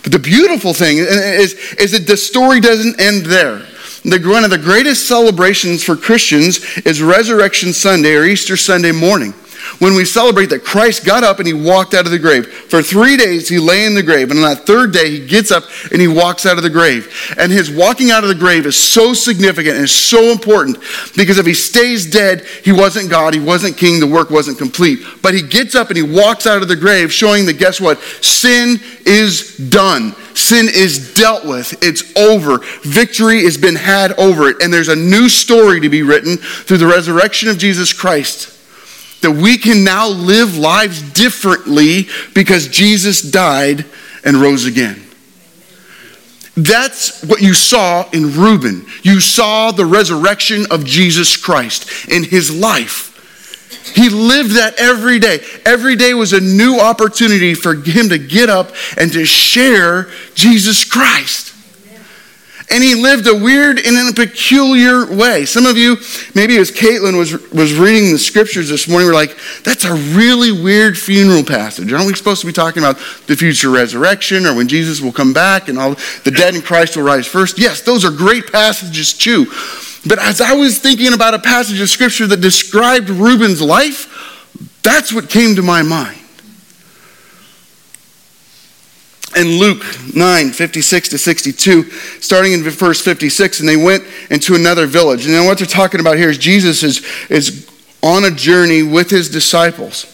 But 0.04 0.12
the 0.12 0.20
beautiful 0.20 0.74
thing 0.74 0.98
is, 0.98 1.54
is 1.80 1.92
that 1.94 2.06
the 2.06 2.18
story 2.18 2.60
doesn't 2.60 3.00
end 3.00 3.26
there 3.26 3.66
the, 4.06 4.22
one 4.28 4.44
of 4.44 4.50
the 4.50 4.58
greatest 4.58 5.08
celebrations 5.08 5.84
for 5.84 5.96
Christians 5.96 6.78
is 6.80 7.02
Resurrection 7.02 7.74
Sunday 7.74 8.16
or 8.16 8.24
Easter 8.24 8.56
Sunday 8.56 8.92
morning 8.92 9.34
when 9.80 9.96
we 9.96 10.06
celebrate 10.06 10.48
that 10.48 10.64
Christ 10.64 11.06
got 11.06 11.24
up 11.24 11.40
and 11.40 11.48
he 11.48 11.54
walked 11.54 11.94
out 11.94 12.06
of 12.06 12.12
the 12.12 12.20
grave. 12.20 12.48
For 12.48 12.82
three 12.82 13.18
days 13.18 13.50
he 13.50 13.60
lay 13.60 13.86
in 13.86 13.94
the 13.94 14.04
grave, 14.04 14.32
and 14.32 14.40
on 14.40 14.46
that 14.50 14.66
third 14.66 14.94
day 14.94 15.10
he 15.12 15.28
gets 15.28 15.52
up 15.52 15.64
and 15.92 16.02
he 16.02 16.08
walks 16.08 16.46
out 16.46 16.58
of 16.58 16.64
the 16.64 16.70
grave. 16.70 17.36
And 17.38 17.52
his 17.52 17.72
walking 17.72 18.12
out 18.12 18.24
of 18.24 18.30
the 18.30 18.36
grave 18.36 18.66
is 18.66 18.78
so 18.78 19.14
significant 19.14 19.78
and 19.78 19.90
so 19.90 20.32
important 20.32 20.78
because 21.16 21.38
if 21.38 21.46
he 21.46 21.54
stays 21.54 22.10
dead, 22.10 22.46
he 22.64 22.72
wasn't 22.72 23.10
God, 23.10 23.34
he 23.34 23.40
wasn't 23.40 23.78
king, 23.78 24.00
the 24.00 24.08
work 24.08 24.30
wasn't 24.30 24.58
complete. 24.58 25.00
But 25.22 25.34
he 25.34 25.42
gets 25.42 25.76
up 25.76 25.90
and 25.90 25.98
he 25.98 26.04
walks 26.04 26.48
out 26.48 26.62
of 26.62 26.68
the 26.68 26.76
grave, 26.76 27.12
showing 27.12 27.46
that 27.46 27.58
guess 27.58 27.80
what? 27.82 28.00
Sin 28.22 28.80
is 29.06 29.58
done. 29.58 30.16
Sin 30.36 30.68
is 30.70 31.14
dealt 31.14 31.46
with. 31.46 31.82
It's 31.82 32.16
over. 32.18 32.60
Victory 32.84 33.44
has 33.44 33.58
been 33.58 33.76
had 33.76 34.12
over 34.20 34.50
it. 34.50 34.62
And 34.62 34.74
there's 34.74 34.90
a 34.90 34.96
new 34.96 35.30
story 35.30 35.80
to 35.80 35.90
be 35.90 36.04
written 36.04 36.38
through 36.38 36.78
the 36.78 36.88
resurrection 36.88 37.50
of 37.50 37.58
Jesus 37.58 37.94
Christ. 37.94 38.55
That 39.26 39.32
we 39.32 39.58
can 39.58 39.84
now 39.84 40.08
live 40.08 40.56
lives 40.56 41.02
differently 41.02 42.08
because 42.36 42.68
Jesus 42.68 43.24
died 43.24 43.84
and 44.24 44.38
rose 44.38 44.66
again. 44.66 45.02
That's 46.56 47.24
what 47.24 47.42
you 47.42 47.56
saw 47.56 48.08
in 48.12 48.38
Reuben. 48.40 48.86
You 49.02 49.20
saw 49.20 49.72
the 49.72 49.84
resurrection 49.88 50.68
of 50.70 50.86
Jesus 50.86 51.38
Christ 51.38 52.08
in 52.08 52.24
his 52.24 52.56
life. 52.56 53.92
He 53.96 54.10
lived 54.10 54.52
that 54.52 54.76
every 54.78 55.18
day. 55.18 55.40
Every 55.66 55.96
day 55.96 56.14
was 56.14 56.32
a 56.32 56.40
new 56.40 56.80
opportunity 56.80 57.56
for 57.56 57.74
him 57.74 58.10
to 58.10 58.20
get 58.20 58.48
up 58.48 58.74
and 58.96 59.12
to 59.14 59.26
share 59.26 60.10
Jesus 60.36 60.86
Christ. 60.86 61.55
And 62.72 62.84
he 62.84 62.96
lived 62.96 63.28
a 63.28 63.36
weird 63.36 63.78
and 63.78 63.96
in 63.96 64.08
a 64.08 64.14
peculiar 64.14 65.06
way. 65.06 65.46
Some 65.46 65.66
of 65.66 65.78
you, 65.78 65.98
maybe 66.34 66.58
as 66.58 66.72
Caitlin 66.72 67.18
was, 67.18 67.32
was 67.52 67.76
reading 67.76 68.12
the 68.12 68.18
scriptures 68.18 68.70
this 68.70 68.88
morning, 68.88 69.08
were 69.08 69.14
like, 69.14 69.38
that's 69.64 69.86
a 69.86 69.94
really 69.94 70.52
weird 70.52 70.98
funeral 70.98 71.44
passage. 71.44 71.94
Aren't 71.94 72.08
we 72.08 72.16
supposed 72.16 72.42
to 72.42 72.48
be 72.48 72.54
talking 72.54 72.82
about 72.82 72.98
the 73.28 73.36
future 73.36 73.70
resurrection 73.70 74.48
or 74.48 74.56
when 74.56 74.68
Jesus 74.68 75.00
will 75.00 75.12
come 75.12 75.32
back 75.32 75.68
and 75.68 75.78
all 75.78 75.96
the 76.24 76.32
dead 76.32 76.56
in 76.56 76.62
Christ 76.62 76.98
will 76.98 77.04
rise 77.04 77.28
first? 77.28 77.60
Yes, 77.60 77.82
those 77.82 78.04
are 78.04 78.12
great 78.12 78.52
passages 78.52 79.14
too. 79.14 79.46
But 80.08 80.20
as 80.20 80.42
I 80.42 80.54
was 80.54 80.80
thinking 80.80 81.14
about 81.14 81.34
a 81.34 81.40
passage 81.40 81.80
of 81.80 81.90
scripture 81.90 82.26
that 82.28 82.42
described 82.42 83.10
Reuben's 83.10 83.62
life, 83.62 84.82
that's 84.82 85.14
what 85.14 85.30
came 85.30 85.56
to 85.56 85.62
my 85.62 85.84
mind. 85.84 86.20
In 89.36 89.60
Luke 89.60 89.84
9, 90.16 90.52
56 90.52 91.10
to 91.10 91.18
62, 91.18 91.84
starting 92.22 92.54
in 92.54 92.64
verse 92.64 93.02
56, 93.02 93.60
and 93.60 93.68
they 93.68 93.76
went 93.78 94.04
into 94.30 94.56
another 94.56 94.86
village. 94.86 95.28
And 95.28 95.46
what 95.46 95.58
they're 95.58 95.68
talking 95.68 96.00
about 96.00 96.18
here 96.18 96.30
is 96.30 96.38
Jesus 96.38 96.84
is, 96.84 97.06
is 97.30 97.70
on 98.02 98.24
a 98.26 98.32
journey 98.32 98.84
with 98.84 99.10
his 99.10 99.30
disciples. 99.30 100.12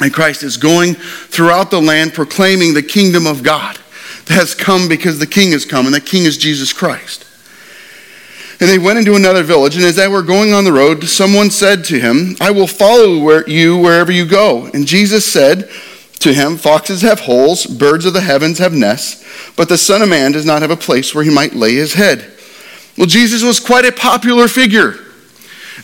And 0.00 0.12
Christ 0.12 0.42
is 0.42 0.56
going 0.56 0.94
throughout 0.94 1.70
the 1.70 1.80
land 1.80 2.14
proclaiming 2.14 2.74
the 2.74 2.82
kingdom 2.82 3.26
of 3.26 3.42
God 3.42 3.78
that 4.26 4.34
has 4.34 4.54
come 4.54 4.88
because 4.88 5.18
the 5.18 5.26
king 5.26 5.52
has 5.52 5.64
come, 5.64 5.86
and 5.86 5.94
the 5.94 6.00
king 6.00 6.24
is 6.24 6.36
Jesus 6.36 6.72
Christ. 6.72 7.24
And 8.60 8.68
they 8.68 8.78
went 8.78 8.98
into 8.98 9.14
another 9.14 9.44
village, 9.44 9.76
and 9.76 9.84
as 9.84 9.96
they 9.96 10.08
were 10.08 10.22
going 10.22 10.52
on 10.52 10.64
the 10.64 10.72
road, 10.72 11.04
someone 11.04 11.50
said 11.50 11.84
to 11.84 12.00
him, 12.00 12.36
I 12.40 12.50
will 12.50 12.66
follow 12.66 13.18
where 13.22 13.48
you 13.48 13.78
wherever 13.78 14.10
you 14.10 14.26
go. 14.26 14.66
And 14.74 14.86
Jesus 14.86 15.24
said, 15.24 15.70
to 16.20 16.32
him, 16.32 16.56
foxes 16.56 17.02
have 17.02 17.20
holes, 17.20 17.66
birds 17.66 18.04
of 18.04 18.12
the 18.12 18.20
heavens 18.20 18.58
have 18.58 18.72
nests, 18.72 19.24
but 19.56 19.68
the 19.68 19.78
Son 19.78 20.02
of 20.02 20.08
Man 20.08 20.32
does 20.32 20.44
not 20.44 20.62
have 20.62 20.70
a 20.70 20.76
place 20.76 21.14
where 21.14 21.24
he 21.24 21.30
might 21.30 21.54
lay 21.54 21.74
his 21.74 21.94
head. 21.94 22.32
Well, 22.96 23.06
Jesus 23.06 23.42
was 23.42 23.60
quite 23.60 23.84
a 23.84 23.92
popular 23.92 24.48
figure. 24.48 24.94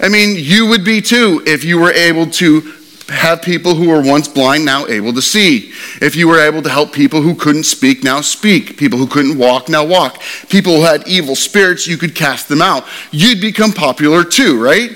I 0.01 0.09
mean, 0.09 0.37
you 0.37 0.67
would 0.67 0.85
be 0.85 1.01
too 1.01 1.43
if 1.47 1.63
you 1.63 1.79
were 1.79 1.93
able 1.93 2.27
to 2.27 2.73
have 3.09 3.43
people 3.43 3.75
who 3.75 3.89
were 3.89 4.03
once 4.03 4.29
blind 4.29 4.65
now 4.65 4.87
able 4.87 5.13
to 5.13 5.23
see. 5.23 5.73
If 6.01 6.17
you 6.17 6.27
were 6.27 6.41
able 6.41 6.63
to 6.63 6.71
help 6.71 6.93
people 6.93 7.21
who 7.21 7.35
couldn't 7.35 7.65
speak 7.65 8.03
now 8.03 8.21
speak. 8.21 8.77
People 8.77 8.99
who 8.99 9.07
couldn't 9.07 9.39
walk 9.39 9.69
now 9.69 9.85
walk. 9.85 10.21
People 10.49 10.77
who 10.77 10.83
had 10.83 11.07
evil 11.07 11.37
spirits, 11.37 11.87
you 11.87 11.97
could 11.97 12.15
cast 12.15 12.49
them 12.49 12.63
out. 12.63 12.85
You'd 13.11 13.41
become 13.41 13.73
popular 13.73 14.25
too, 14.25 14.63
right? 14.63 14.91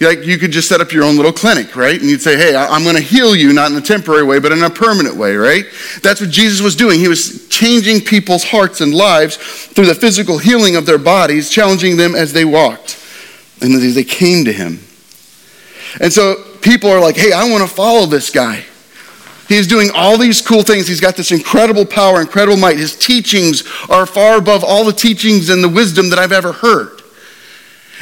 Like 0.00 0.24
you 0.24 0.38
could 0.38 0.50
just 0.50 0.68
set 0.68 0.80
up 0.80 0.92
your 0.92 1.04
own 1.04 1.16
little 1.16 1.32
clinic, 1.32 1.76
right? 1.76 1.98
And 2.00 2.08
you'd 2.08 2.20
say, 2.20 2.36
hey, 2.36 2.56
I'm 2.56 2.82
going 2.82 2.96
to 2.96 3.02
heal 3.02 3.34
you, 3.34 3.52
not 3.52 3.70
in 3.70 3.76
a 3.76 3.80
temporary 3.80 4.24
way, 4.24 4.38
but 4.38 4.52
in 4.52 4.62
a 4.62 4.70
permanent 4.70 5.16
way, 5.16 5.36
right? 5.36 5.64
That's 6.02 6.20
what 6.20 6.30
Jesus 6.30 6.60
was 6.60 6.76
doing. 6.76 6.98
He 6.98 7.08
was 7.08 7.48
changing 7.48 8.00
people's 8.00 8.44
hearts 8.44 8.80
and 8.80 8.94
lives 8.94 9.36
through 9.36 9.86
the 9.86 9.94
physical 9.94 10.38
healing 10.38 10.76
of 10.76 10.86
their 10.86 10.98
bodies, 10.98 11.50
challenging 11.50 11.96
them 11.96 12.14
as 12.14 12.32
they 12.32 12.44
walked 12.44 13.00
and 13.60 13.74
as 13.74 13.94
they 13.94 14.04
came 14.04 14.44
to 14.44 14.52
him. 14.52 14.80
And 16.00 16.12
so 16.12 16.42
people 16.60 16.90
are 16.90 17.00
like, 17.00 17.16
hey, 17.16 17.32
I 17.32 17.48
want 17.48 17.68
to 17.68 17.72
follow 17.72 18.06
this 18.06 18.30
guy. 18.30 18.64
He's 19.48 19.66
doing 19.66 19.90
all 19.94 20.16
these 20.16 20.40
cool 20.40 20.62
things. 20.62 20.88
He's 20.88 21.00
got 21.00 21.16
this 21.16 21.30
incredible 21.30 21.84
power, 21.84 22.20
incredible 22.20 22.56
might. 22.56 22.78
His 22.78 22.96
teachings 22.96 23.62
are 23.90 24.06
far 24.06 24.38
above 24.38 24.64
all 24.64 24.84
the 24.84 24.92
teachings 24.92 25.50
and 25.50 25.62
the 25.62 25.68
wisdom 25.68 26.08
that 26.10 26.18
I've 26.18 26.32
ever 26.32 26.52
heard. 26.52 27.02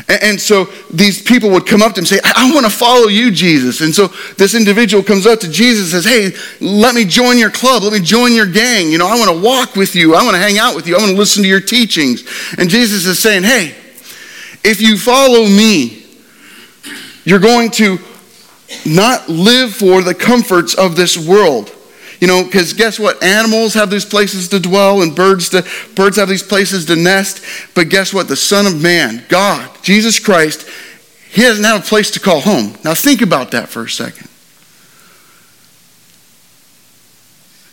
And 0.08 0.40
so 0.40 0.64
these 0.90 1.22
people 1.22 1.50
would 1.50 1.66
come 1.66 1.82
up 1.82 1.92
to 1.94 2.00
him 2.00 2.02
and 2.02 2.08
say, 2.08 2.20
I 2.24 2.52
want 2.52 2.64
to 2.66 2.72
follow 2.72 3.08
you, 3.08 3.30
Jesus. 3.30 3.80
And 3.82 3.94
so 3.94 4.08
this 4.36 4.54
individual 4.54 5.02
comes 5.02 5.26
up 5.26 5.40
to 5.40 5.50
Jesus 5.50 5.92
and 5.92 6.02
says, 6.02 6.04
Hey, 6.04 6.66
let 6.66 6.94
me 6.94 7.04
join 7.04 7.38
your 7.38 7.50
club. 7.50 7.82
Let 7.82 7.92
me 7.92 8.00
join 8.00 8.32
your 8.32 8.46
gang. 8.46 8.90
You 8.90 8.98
know, 8.98 9.06
I 9.06 9.18
want 9.18 9.30
to 9.30 9.40
walk 9.40 9.76
with 9.76 9.94
you. 9.94 10.14
I 10.14 10.22
want 10.22 10.34
to 10.34 10.40
hang 10.40 10.58
out 10.58 10.74
with 10.74 10.86
you. 10.86 10.96
I 10.96 10.98
want 10.98 11.10
to 11.10 11.16
listen 11.16 11.42
to 11.42 11.48
your 11.48 11.60
teachings. 11.60 12.22
And 12.58 12.70
Jesus 12.70 13.06
is 13.06 13.18
saying, 13.18 13.42
Hey, 13.42 13.74
if 14.64 14.80
you 14.80 14.96
follow 14.96 15.46
me, 15.46 16.06
you're 17.24 17.38
going 17.38 17.70
to 17.72 17.98
not 18.86 19.28
live 19.28 19.74
for 19.74 20.02
the 20.02 20.14
comforts 20.14 20.74
of 20.74 20.96
this 20.96 21.16
world. 21.18 21.70
You 22.22 22.28
know, 22.28 22.44
because 22.44 22.72
guess 22.72 23.00
what? 23.00 23.20
Animals 23.20 23.74
have 23.74 23.90
these 23.90 24.04
places 24.04 24.46
to 24.50 24.60
dwell 24.60 25.02
and 25.02 25.12
birds, 25.12 25.48
to, 25.48 25.66
birds 25.96 26.18
have 26.18 26.28
these 26.28 26.44
places 26.44 26.86
to 26.86 26.94
nest. 26.94 27.44
But 27.74 27.88
guess 27.88 28.14
what? 28.14 28.28
The 28.28 28.36
Son 28.36 28.64
of 28.64 28.80
Man, 28.80 29.24
God, 29.28 29.68
Jesus 29.82 30.20
Christ, 30.20 30.64
he 31.32 31.42
doesn't 31.42 31.64
have 31.64 31.80
a 31.80 31.84
place 31.84 32.12
to 32.12 32.20
call 32.20 32.38
home. 32.38 32.76
Now 32.84 32.94
think 32.94 33.22
about 33.22 33.50
that 33.50 33.68
for 33.70 33.82
a 33.82 33.90
second. 33.90 34.28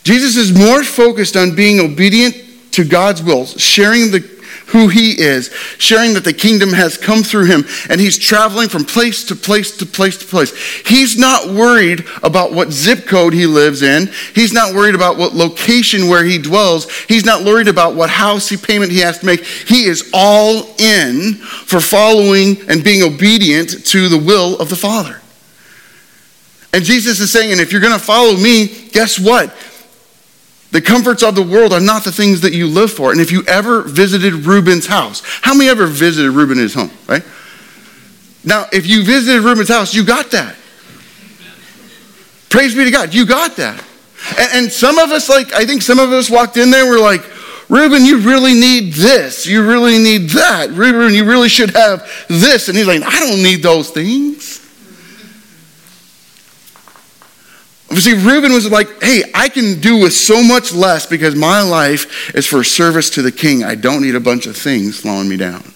Jesus 0.02 0.36
is 0.36 0.52
more 0.52 0.82
focused 0.82 1.36
on 1.36 1.54
being 1.54 1.78
obedient 1.78 2.34
to 2.72 2.84
God's 2.84 3.22
will, 3.22 3.46
sharing 3.46 4.10
the 4.10 4.39
who 4.70 4.88
he 4.88 5.20
is, 5.20 5.48
sharing 5.78 6.14
that 6.14 6.24
the 6.24 6.32
kingdom 6.32 6.72
has 6.72 6.96
come 6.96 7.22
through 7.22 7.46
him, 7.46 7.64
and 7.88 8.00
he's 8.00 8.18
traveling 8.18 8.68
from 8.68 8.84
place 8.84 9.24
to 9.24 9.36
place 9.36 9.76
to 9.78 9.86
place 9.86 10.16
to 10.18 10.26
place. 10.26 10.54
He's 10.86 11.18
not 11.18 11.48
worried 11.48 12.06
about 12.22 12.52
what 12.52 12.72
zip 12.72 13.06
code 13.06 13.32
he 13.32 13.46
lives 13.46 13.82
in. 13.82 14.10
He's 14.34 14.52
not 14.52 14.74
worried 14.74 14.94
about 14.94 15.16
what 15.16 15.34
location 15.34 16.08
where 16.08 16.24
he 16.24 16.38
dwells. 16.38 16.90
He's 17.06 17.24
not 17.24 17.44
worried 17.44 17.68
about 17.68 17.94
what 17.94 18.10
house 18.10 18.50
payment 18.56 18.92
he 18.92 19.00
has 19.00 19.18
to 19.18 19.26
make. 19.26 19.44
He 19.44 19.84
is 19.84 20.10
all 20.12 20.74
in 20.78 21.34
for 21.34 21.80
following 21.80 22.56
and 22.68 22.82
being 22.82 23.02
obedient 23.02 23.86
to 23.86 24.08
the 24.08 24.18
will 24.18 24.58
of 24.58 24.68
the 24.68 24.76
Father. 24.76 25.20
And 26.72 26.84
Jesus 26.84 27.18
is 27.18 27.32
saying, 27.32 27.52
and 27.52 27.60
if 27.60 27.72
you're 27.72 27.80
going 27.80 27.98
to 27.98 27.98
follow 27.98 28.36
me, 28.36 28.88
guess 28.90 29.18
what? 29.18 29.52
The 30.70 30.80
comforts 30.80 31.22
of 31.22 31.34
the 31.34 31.42
world 31.42 31.72
are 31.72 31.80
not 31.80 32.04
the 32.04 32.12
things 32.12 32.42
that 32.42 32.52
you 32.52 32.66
live 32.66 32.92
for. 32.92 33.10
And 33.10 33.20
if 33.20 33.32
you 33.32 33.42
ever 33.48 33.82
visited 33.82 34.32
Reuben's 34.32 34.86
house, 34.86 35.22
how 35.42 35.52
many 35.54 35.68
ever 35.68 35.86
visited 35.86 36.30
Reuben 36.30 36.58
in 36.58 36.62
his 36.62 36.74
home, 36.74 36.90
right? 37.08 37.24
Now, 38.44 38.66
if 38.72 38.86
you 38.86 39.02
visited 39.02 39.42
Reuben's 39.42 39.68
house, 39.68 39.94
you 39.94 40.04
got 40.04 40.30
that. 40.30 40.56
Praise 42.48 42.74
be 42.74 42.84
to 42.84 42.90
God, 42.90 43.12
you 43.12 43.26
got 43.26 43.56
that. 43.56 43.84
And, 44.38 44.64
and 44.64 44.72
some 44.72 44.98
of 44.98 45.10
us, 45.10 45.28
like, 45.28 45.52
I 45.52 45.64
think 45.64 45.82
some 45.82 45.98
of 45.98 46.10
us 46.12 46.30
walked 46.30 46.56
in 46.56 46.70
there, 46.70 46.86
we're 46.86 47.00
like, 47.00 47.24
Reuben, 47.68 48.04
you 48.04 48.18
really 48.18 48.54
need 48.54 48.94
this. 48.94 49.46
You 49.46 49.64
really 49.66 49.98
need 49.98 50.30
that. 50.30 50.70
Reuben, 50.70 51.14
you 51.14 51.24
really 51.24 51.48
should 51.48 51.70
have 51.70 52.08
this. 52.28 52.68
And 52.68 52.76
he's 52.76 52.88
like, 52.88 53.02
I 53.02 53.20
don't 53.20 53.42
need 53.42 53.62
those 53.62 53.90
things. 53.90 54.58
See, 57.98 58.14
Reuben 58.14 58.52
was 58.52 58.70
like, 58.70 59.02
hey, 59.02 59.24
I 59.34 59.48
can 59.48 59.80
do 59.80 59.98
with 59.98 60.12
so 60.12 60.42
much 60.42 60.72
less 60.72 61.06
because 61.06 61.34
my 61.34 61.60
life 61.60 62.34
is 62.36 62.46
for 62.46 62.62
service 62.62 63.10
to 63.10 63.22
the 63.22 63.32
king. 63.32 63.64
I 63.64 63.74
don't 63.74 64.02
need 64.02 64.14
a 64.14 64.20
bunch 64.20 64.46
of 64.46 64.56
things 64.56 65.00
slowing 65.00 65.28
me 65.28 65.36
down. 65.36 65.72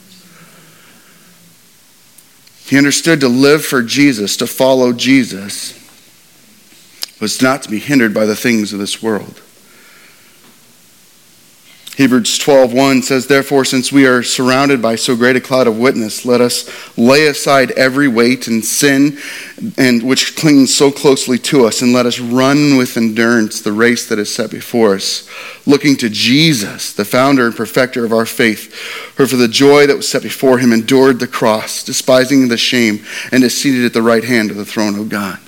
He 2.66 2.78
understood 2.78 3.20
to 3.20 3.28
live 3.28 3.64
for 3.64 3.82
Jesus, 3.82 4.36
to 4.38 4.46
follow 4.46 4.92
Jesus, 4.92 5.78
was 7.20 7.42
not 7.42 7.62
to 7.64 7.68
be 7.68 7.80
hindered 7.80 8.14
by 8.14 8.26
the 8.26 8.36
things 8.36 8.72
of 8.72 8.78
this 8.78 9.02
world. 9.02 9.42
Hebrews 11.96 12.40
12:1 12.40 13.04
says 13.04 13.28
therefore 13.28 13.64
since 13.64 13.92
we 13.92 14.04
are 14.04 14.24
surrounded 14.24 14.82
by 14.82 14.96
so 14.96 15.14
great 15.14 15.36
a 15.36 15.40
cloud 15.40 15.68
of 15.68 15.78
witness 15.78 16.24
let 16.24 16.40
us 16.40 16.68
lay 16.98 17.28
aside 17.28 17.70
every 17.72 18.08
weight 18.08 18.48
and 18.48 18.64
sin 18.64 19.16
and 19.78 20.02
which 20.02 20.34
clings 20.34 20.74
so 20.74 20.90
closely 20.90 21.38
to 21.38 21.64
us 21.64 21.82
and 21.82 21.92
let 21.92 22.04
us 22.04 22.18
run 22.18 22.76
with 22.76 22.96
endurance 22.96 23.60
the 23.60 23.70
race 23.70 24.08
that 24.08 24.18
is 24.18 24.34
set 24.34 24.50
before 24.50 24.96
us 24.96 25.28
looking 25.66 25.96
to 25.98 26.10
Jesus 26.10 26.92
the 26.92 27.04
founder 27.04 27.46
and 27.46 27.54
perfecter 27.54 28.04
of 28.04 28.12
our 28.12 28.26
faith 28.26 28.74
who 29.16 29.26
for 29.28 29.36
the 29.36 29.46
joy 29.46 29.86
that 29.86 29.96
was 29.96 30.08
set 30.08 30.24
before 30.24 30.58
him 30.58 30.72
endured 30.72 31.20
the 31.20 31.28
cross 31.28 31.84
despising 31.84 32.48
the 32.48 32.56
shame 32.56 33.04
and 33.30 33.44
is 33.44 33.56
seated 33.56 33.84
at 33.84 33.92
the 33.92 34.02
right 34.02 34.24
hand 34.24 34.50
of 34.50 34.56
the 34.56 34.64
throne 34.64 34.98
of 34.98 35.08
God 35.08 35.38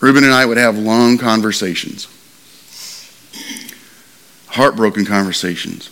Reuben 0.00 0.24
and 0.24 0.32
I 0.32 0.46
would 0.46 0.58
have 0.58 0.78
long 0.78 1.18
conversations, 1.18 2.06
heartbroken 4.46 5.04
conversations, 5.04 5.90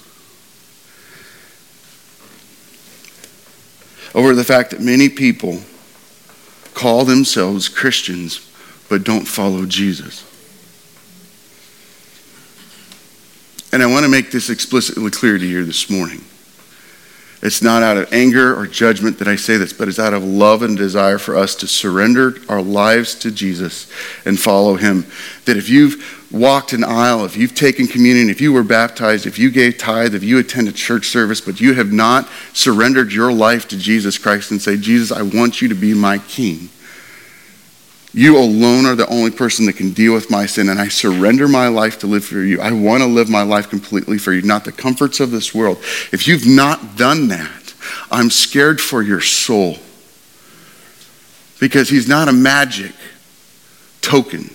over 4.14 4.34
the 4.34 4.44
fact 4.44 4.70
that 4.70 4.80
many 4.80 5.08
people 5.08 5.60
call 6.72 7.04
themselves 7.04 7.68
Christians 7.68 8.48
but 8.88 9.02
don't 9.02 9.26
follow 9.26 9.66
Jesus. 9.66 10.22
And 13.72 13.82
I 13.82 13.86
want 13.86 14.04
to 14.04 14.08
make 14.08 14.30
this 14.30 14.48
explicitly 14.48 15.10
clear 15.10 15.36
to 15.36 15.44
you 15.44 15.64
this 15.64 15.90
morning. 15.90 16.24
It's 17.46 17.62
not 17.62 17.84
out 17.84 17.96
of 17.96 18.12
anger 18.12 18.58
or 18.58 18.66
judgment 18.66 19.20
that 19.20 19.28
I 19.28 19.36
say 19.36 19.56
this, 19.56 19.72
but 19.72 19.86
it's 19.86 20.00
out 20.00 20.12
of 20.12 20.24
love 20.24 20.62
and 20.62 20.76
desire 20.76 21.16
for 21.16 21.36
us 21.36 21.54
to 21.56 21.68
surrender 21.68 22.34
our 22.48 22.60
lives 22.60 23.14
to 23.20 23.30
Jesus 23.30 23.88
and 24.24 24.38
follow 24.38 24.74
Him. 24.74 25.06
That 25.44 25.56
if 25.56 25.68
you've 25.68 26.26
walked 26.32 26.72
an 26.72 26.82
aisle, 26.82 27.24
if 27.24 27.36
you've 27.36 27.54
taken 27.54 27.86
communion, 27.86 28.30
if 28.30 28.40
you 28.40 28.52
were 28.52 28.64
baptized, 28.64 29.26
if 29.26 29.38
you 29.38 29.52
gave 29.52 29.78
tithe, 29.78 30.16
if 30.16 30.24
you 30.24 30.38
attended 30.38 30.74
church 30.74 31.06
service, 31.06 31.40
but 31.40 31.60
you 31.60 31.74
have 31.74 31.92
not 31.92 32.28
surrendered 32.52 33.12
your 33.12 33.32
life 33.32 33.68
to 33.68 33.78
Jesus 33.78 34.18
Christ 34.18 34.50
and 34.50 34.60
say, 34.60 34.76
Jesus, 34.76 35.16
I 35.16 35.22
want 35.22 35.62
you 35.62 35.68
to 35.68 35.74
be 35.76 35.94
my 35.94 36.18
King. 36.18 36.68
You 38.16 38.38
alone 38.38 38.86
are 38.86 38.94
the 38.94 39.06
only 39.08 39.30
person 39.30 39.66
that 39.66 39.74
can 39.74 39.92
deal 39.92 40.14
with 40.14 40.30
my 40.30 40.46
sin, 40.46 40.70
and 40.70 40.80
I 40.80 40.88
surrender 40.88 41.46
my 41.46 41.68
life 41.68 41.98
to 41.98 42.06
live 42.06 42.24
for 42.24 42.36
you. 42.36 42.62
I 42.62 42.72
want 42.72 43.02
to 43.02 43.06
live 43.06 43.28
my 43.28 43.42
life 43.42 43.68
completely 43.68 44.16
for 44.16 44.32
you, 44.32 44.40
not 44.40 44.64
the 44.64 44.72
comforts 44.72 45.20
of 45.20 45.30
this 45.30 45.54
world. 45.54 45.76
If 46.12 46.26
you've 46.26 46.46
not 46.46 46.96
done 46.96 47.28
that, 47.28 47.74
I'm 48.10 48.30
scared 48.30 48.80
for 48.80 49.02
your 49.02 49.20
soul. 49.20 49.76
Because 51.60 51.90
he's 51.90 52.08
not 52.08 52.28
a 52.28 52.32
magic 52.32 52.94
token. 54.00 54.48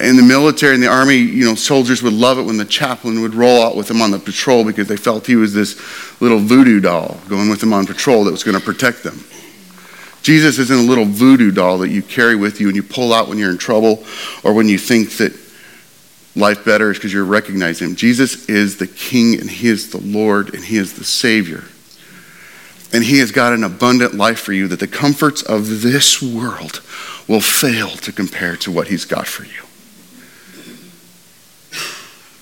In 0.00 0.16
the 0.16 0.22
military, 0.22 0.74
in 0.74 0.80
the 0.80 0.86
army, 0.86 1.16
you 1.16 1.44
know, 1.44 1.54
soldiers 1.54 2.02
would 2.02 2.14
love 2.14 2.38
it 2.38 2.44
when 2.44 2.56
the 2.56 2.64
chaplain 2.64 3.20
would 3.20 3.34
roll 3.34 3.62
out 3.62 3.76
with 3.76 3.88
them 3.88 4.00
on 4.00 4.10
the 4.10 4.18
patrol 4.18 4.64
because 4.64 4.88
they 4.88 4.96
felt 4.96 5.26
he 5.26 5.36
was 5.36 5.52
this 5.52 5.78
little 6.18 6.38
voodoo 6.38 6.80
doll 6.80 7.20
going 7.28 7.50
with 7.50 7.60
them 7.60 7.74
on 7.74 7.84
patrol 7.84 8.24
that 8.24 8.30
was 8.30 8.42
going 8.42 8.58
to 8.58 8.64
protect 8.64 9.02
them. 9.02 9.22
Jesus 10.22 10.58
isn't 10.58 10.78
a 10.78 10.82
little 10.82 11.04
voodoo 11.04 11.50
doll 11.50 11.78
that 11.78 11.90
you 11.90 12.02
carry 12.02 12.36
with 12.36 12.60
you 12.60 12.68
and 12.68 12.76
you 12.76 12.82
pull 12.82 13.12
out 13.12 13.28
when 13.28 13.38
you're 13.38 13.50
in 13.50 13.58
trouble 13.58 14.04
or 14.44 14.54
when 14.54 14.68
you 14.68 14.78
think 14.78 15.16
that 15.16 15.32
life 16.36 16.64
better 16.64 16.90
is 16.90 16.98
because 16.98 17.12
you're 17.12 17.24
recognizing 17.24 17.90
him. 17.90 17.96
Jesus 17.96 18.48
is 18.48 18.78
the 18.78 18.86
King 18.86 19.38
and 19.40 19.50
he 19.50 19.68
is 19.68 19.90
the 19.90 19.98
Lord 19.98 20.54
and 20.54 20.64
he 20.64 20.76
is 20.76 20.94
the 20.94 21.04
Savior. 21.04 21.64
And 22.92 23.02
he 23.02 23.18
has 23.18 23.32
got 23.32 23.52
an 23.52 23.64
abundant 23.64 24.14
life 24.14 24.38
for 24.38 24.52
you 24.52 24.68
that 24.68 24.80
the 24.80 24.86
comforts 24.86 25.42
of 25.42 25.82
this 25.82 26.22
world 26.22 26.82
will 27.26 27.40
fail 27.40 27.88
to 27.88 28.12
compare 28.12 28.56
to 28.56 28.70
what 28.70 28.88
he's 28.88 29.04
got 29.04 29.26
for 29.26 29.44
you. 29.44 29.62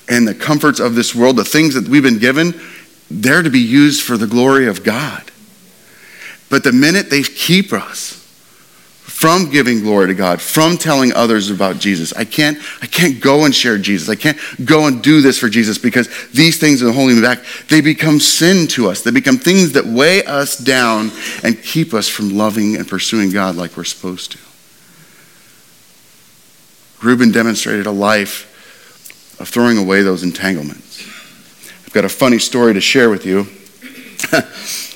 And 0.08 0.26
the 0.26 0.34
comforts 0.34 0.80
of 0.80 0.96
this 0.96 1.14
world, 1.14 1.36
the 1.36 1.44
things 1.44 1.74
that 1.74 1.88
we've 1.88 2.02
been 2.02 2.18
given, 2.18 2.60
they're 3.08 3.42
to 3.42 3.50
be 3.50 3.60
used 3.60 4.02
for 4.02 4.16
the 4.16 4.26
glory 4.26 4.66
of 4.66 4.82
God. 4.82 5.30
But 6.50 6.64
the 6.64 6.72
minute 6.72 7.08
they 7.08 7.22
keep 7.22 7.72
us 7.72 8.16
from 9.20 9.50
giving 9.50 9.80
glory 9.80 10.08
to 10.08 10.14
God, 10.14 10.40
from 10.40 10.76
telling 10.76 11.12
others 11.12 11.50
about 11.50 11.78
Jesus, 11.78 12.12
I 12.14 12.24
can't, 12.24 12.58
I 12.82 12.86
can't 12.86 13.20
go 13.20 13.44
and 13.44 13.54
share 13.54 13.78
Jesus. 13.78 14.08
I 14.08 14.16
can't 14.16 14.38
go 14.64 14.86
and 14.86 15.02
do 15.02 15.20
this 15.20 15.38
for 15.38 15.48
Jesus 15.48 15.78
because 15.78 16.08
these 16.30 16.58
things 16.58 16.82
are 16.82 16.90
holding 16.90 17.16
me 17.16 17.22
back. 17.22 17.44
They 17.68 17.80
become 17.80 18.18
sin 18.18 18.66
to 18.68 18.88
us. 18.88 19.02
They 19.02 19.10
become 19.10 19.38
things 19.38 19.72
that 19.72 19.86
weigh 19.86 20.24
us 20.24 20.56
down 20.58 21.12
and 21.44 21.62
keep 21.62 21.94
us 21.94 22.08
from 22.08 22.30
loving 22.30 22.76
and 22.76 22.88
pursuing 22.88 23.30
God 23.30 23.56
like 23.56 23.76
we're 23.76 23.84
supposed 23.84 24.32
to. 24.32 24.38
Reuben 27.06 27.30
demonstrated 27.30 27.86
a 27.86 27.92
life 27.92 28.46
of 29.38 29.48
throwing 29.48 29.78
away 29.78 30.02
those 30.02 30.22
entanglements. 30.22 31.06
I've 31.86 31.92
got 31.92 32.04
a 32.04 32.08
funny 32.08 32.38
story 32.38 32.74
to 32.74 32.80
share 32.80 33.08
with 33.08 33.24
you. 33.24 33.46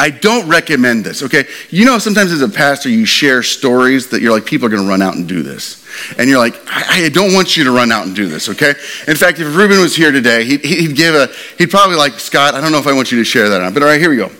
I 0.00 0.10
don't 0.10 0.48
recommend 0.48 1.04
this, 1.04 1.24
okay? 1.24 1.48
You 1.70 1.84
know, 1.84 1.98
sometimes 1.98 2.30
as 2.30 2.40
a 2.40 2.48
pastor, 2.48 2.88
you 2.88 3.04
share 3.04 3.42
stories 3.42 4.10
that 4.10 4.22
you're 4.22 4.32
like, 4.32 4.46
people 4.46 4.66
are 4.66 4.70
going 4.70 4.84
to 4.84 4.88
run 4.88 5.02
out 5.02 5.16
and 5.16 5.26
do 5.26 5.42
this. 5.42 5.84
And 6.16 6.30
you're 6.30 6.38
like, 6.38 6.54
I, 6.68 7.06
I, 7.06 7.08
don't 7.08 7.34
want 7.34 7.56
you 7.56 7.64
to 7.64 7.72
run 7.72 7.90
out 7.90 8.06
and 8.06 8.14
do 8.14 8.28
this, 8.28 8.48
okay? 8.48 8.74
In 9.08 9.16
fact, 9.16 9.40
if 9.40 9.56
Reuben 9.56 9.80
was 9.80 9.96
here 9.96 10.12
today, 10.12 10.44
he'd, 10.44 10.64
he'd 10.64 10.94
give 10.94 11.16
a, 11.16 11.26
he'd 11.58 11.70
probably 11.70 11.96
like, 11.96 12.12
Scott, 12.20 12.54
I 12.54 12.60
don't 12.60 12.70
know 12.70 12.78
if 12.78 12.86
I 12.86 12.92
want 12.92 13.10
you 13.10 13.18
to 13.18 13.24
share 13.24 13.48
that 13.48 13.60
or 13.60 13.64
not, 13.64 13.74
but 13.74 13.82
all 13.82 13.88
right, 13.88 14.00
here 14.00 14.10
we 14.10 14.16
go. 14.16 14.30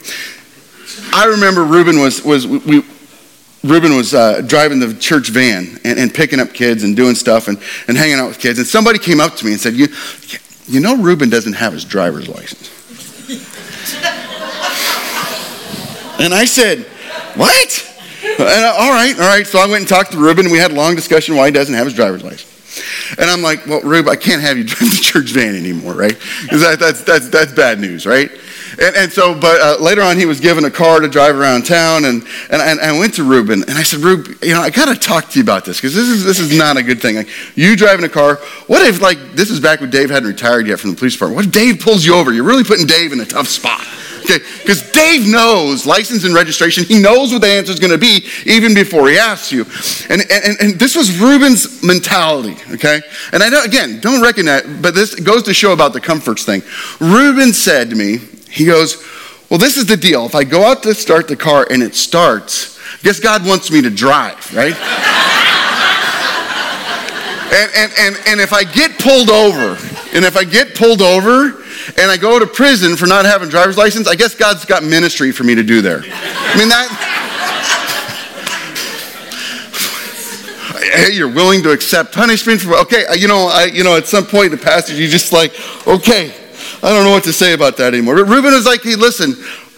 I 1.13 1.25
remember 1.25 1.65
Reuben 1.65 1.99
was, 1.99 2.23
was 2.23 2.47
we, 2.47 2.85
Reuben 3.65 3.97
was 3.97 4.15
uh, 4.15 4.43
driving 4.43 4.79
the 4.79 4.95
church 4.95 5.31
van 5.31 5.81
and, 5.83 5.99
and, 5.99 6.15
picking 6.15 6.39
up 6.39 6.53
kids 6.53 6.85
and 6.85 6.95
doing 6.95 7.17
stuff 7.17 7.49
and, 7.49 7.59
and 7.89 7.97
hanging 7.97 8.21
out 8.21 8.29
with 8.29 8.39
kids. 8.39 8.61
And 8.61 8.69
somebody 8.69 9.01
came 9.01 9.21
up 9.21 9.35
to 9.35 9.45
me 9.45 9.51
and 9.51 9.61
said, 9.61 9.75
You, 9.75 9.89
you 10.69 10.79
know, 10.79 10.97
Reuben 10.97 11.29
doesn't 11.29 11.55
have 11.55 11.73
his 11.73 11.85
driver's 11.85 12.29
license. 12.29 12.71
and 16.19 16.35
I 16.35 16.45
said, 16.45 16.81
What? 17.35 17.85
And 18.23 18.43
I, 18.43 18.77
all 18.79 18.91
right, 18.91 19.15
all 19.15 19.27
right. 19.27 19.47
So 19.47 19.59
I 19.59 19.67
went 19.67 19.81
and 19.81 19.89
talked 19.89 20.13
to 20.13 20.19
Reuben 20.19 20.47
and 20.47 20.53
we 20.53 20.59
had 20.59 20.71
a 20.71 20.75
long 20.75 20.95
discussion 20.95 21.37
why 21.37 21.47
he 21.47 21.53
doesn't 21.53 21.75
have 21.75 21.87
his 21.87 21.95
driver's 21.95 22.23
license. 22.23 22.47
And 23.19 23.31
I'm 23.31 23.43
like, 23.43 23.67
Well, 23.67 23.81
Reuben, 23.81 24.11
I 24.11 24.17
can't 24.17 24.43
have 24.43 24.59
you 24.59 24.65
drive 24.65 24.91
the 24.91 25.01
church 25.01 25.31
van 25.31 25.55
anymore, 25.55 25.95
right? 25.95 26.17
Because 26.43 26.61
that, 26.63 26.79
that's, 26.79 27.03
that's, 27.03 27.29
that's 27.29 27.53
bad 27.53 27.81
news, 27.81 28.07
right? 28.07 28.31
And, 28.81 28.95
and 28.95 29.13
so, 29.13 29.35
but 29.35 29.61
uh, 29.61 29.77
later 29.81 30.03
on, 30.03 30.17
he 30.17 30.27
was 30.27 30.39
given 30.39 30.65
a 30.65 30.71
car 30.71 31.01
to 31.01 31.09
drive 31.09 31.37
around 31.37 31.67
town, 31.67 32.05
and, 32.05 32.23
and, 32.51 32.63
and 32.63 32.81
I 32.81 32.97
went 32.97 33.15
to 33.15 33.25
Reuben, 33.25 33.63
and 33.63 33.73
I 33.73 33.83
said, 33.83 34.01
Reuben, 34.01 34.37
you 34.41 34.55
know, 34.55 34.61
I 34.61 34.71
got 34.71 34.87
to 34.87 34.95
talk 34.95 35.31
to 35.31 35.39
you 35.39 35.43
about 35.43 35.65
this, 35.65 35.79
because 35.79 35.95
this 35.95 36.09
is, 36.09 36.25
this 36.25 36.39
is 36.39 36.57
not 36.57 36.77
a 36.77 36.83
good 36.83 37.01
thing. 37.01 37.17
Like, 37.17 37.29
you 37.57 37.75
driving 37.75 38.05
a 38.05 38.09
car, 38.09 38.37
what 38.67 38.87
if, 38.87 39.01
like, 39.03 39.19
this 39.33 39.51
is 39.51 39.59
back 39.59 39.81
when 39.81 39.91
Dave 39.91 40.11
hadn't 40.11 40.29
retired 40.29 40.69
yet 40.69 40.79
from 40.79 40.91
the 40.91 40.97
police 40.97 41.15
department. 41.15 41.37
What 41.37 41.47
if 41.47 41.53
Dave 41.53 41.81
pulls 41.81 42.05
you 42.05 42.15
over? 42.15 42.33
You're 42.33 42.45
really 42.45 42.63
putting 42.63 42.87
Dave 42.87 43.13
in 43.13 43.21
a 43.21 43.27
tough 43.27 43.49
spot. 43.49 43.85
Okay, 44.29 44.45
because 44.61 44.83
Dave 44.93 45.27
knows 45.27 45.87
license 45.87 46.25
and 46.25 46.35
registration. 46.35 46.85
He 46.85 47.01
knows 47.01 47.33
what 47.33 47.41
the 47.41 47.49
answer 47.49 47.73
is 47.73 47.81
going 47.81 47.93
to 47.93 47.99
be 47.99 48.27
even 48.45 48.75
before 48.75 49.09
he 49.09 49.17
asks 49.17 49.51
you. 49.51 49.65
And, 50.11 50.21
and, 50.31 50.61
and 50.61 50.79
this 50.79 50.95
was 50.95 51.19
Reuben's 51.19 51.83
mentality, 51.83 52.55
okay? 52.75 53.01
And 53.33 53.43
I 53.43 53.49
don't, 53.49 53.67
again, 53.67 54.01
don't 54.01 54.21
recognize, 54.21 54.65
but 54.83 54.95
this 54.95 55.15
goes 55.15 55.45
to 55.45 55.55
show 55.55 55.73
about 55.73 55.95
the 55.95 56.01
comforts 56.03 56.45
thing. 56.45 56.63
Reuben 57.01 57.55
said 57.55 57.89
to 57.89 57.97
me, 57.97 58.19
he 58.51 58.67
goes, 58.67 59.03
Well, 59.49 59.59
this 59.59 59.79
is 59.79 59.87
the 59.87 59.97
deal. 59.97 60.27
If 60.27 60.35
I 60.35 60.45
go 60.45 60.63
out 60.63 60.83
to 60.83 60.93
start 60.93 61.27
the 61.27 61.37
car 61.37 61.67
and 61.71 61.83
it 61.83 61.95
starts, 61.95 62.79
I 62.79 63.03
guess 63.05 63.21
God 63.21 63.47
wants 63.47 63.71
me 63.71 63.81
to 63.81 63.89
drive, 63.89 64.55
right? 64.55 64.77
and, 67.55 67.71
and, 67.75 67.93
and, 67.99 68.17
and 68.27 68.41
if 68.43 68.53
I 68.53 68.65
get 68.65 68.99
pulled 68.99 69.31
over, 69.31 69.79
and 70.15 70.23
if 70.27 70.37
I 70.37 70.45
get 70.45 70.75
pulled 70.75 71.01
over 71.01 71.65
and 71.97 72.11
I 72.11 72.17
go 72.17 72.39
to 72.39 72.47
prison 72.47 72.97
for 72.97 73.07
not 73.07 73.25
having 73.25 73.49
driver's 73.49 73.79
license, 73.79 74.07
I 74.09 74.15
guess 74.15 74.35
God's 74.35 74.65
got 74.65 74.83
ministry 74.83 75.33
for 75.33 75.45
me 75.45 75.55
to 75.55 75.63
do 75.63 75.81
there. 75.81 76.01
I 76.05 76.59
mean, 76.59 76.69
that. 76.69 76.89
hey, 80.93 81.13
you're 81.13 81.33
willing 81.33 81.63
to 81.63 81.71
accept 81.71 82.15
punishment 82.15 82.61
for 82.61 82.75
okay, 82.79 83.05
you 83.17 83.29
know, 83.29 83.49
I, 83.53 83.65
you 83.67 83.85
know, 83.85 83.97
at 83.97 84.07
some 84.07 84.25
point 84.25 84.53
in 84.53 84.59
the 84.59 84.65
passage, 84.65 84.99
you 84.99 85.09
just 85.09 85.33
like, 85.33 85.53
okay, 85.87 86.35
I 86.83 86.91
don't 86.91 87.05
know 87.05 87.11
what 87.11 87.25
to 87.25 87.33
say 87.33 87.55
about 87.55 87.77
that 87.79 87.95
anymore. 87.95 88.17
But 88.17 88.27
Reuben 88.27 88.53
is 88.55 88.67
like, 88.67 88.83
hey, 88.83 88.95
listen, 88.95 89.35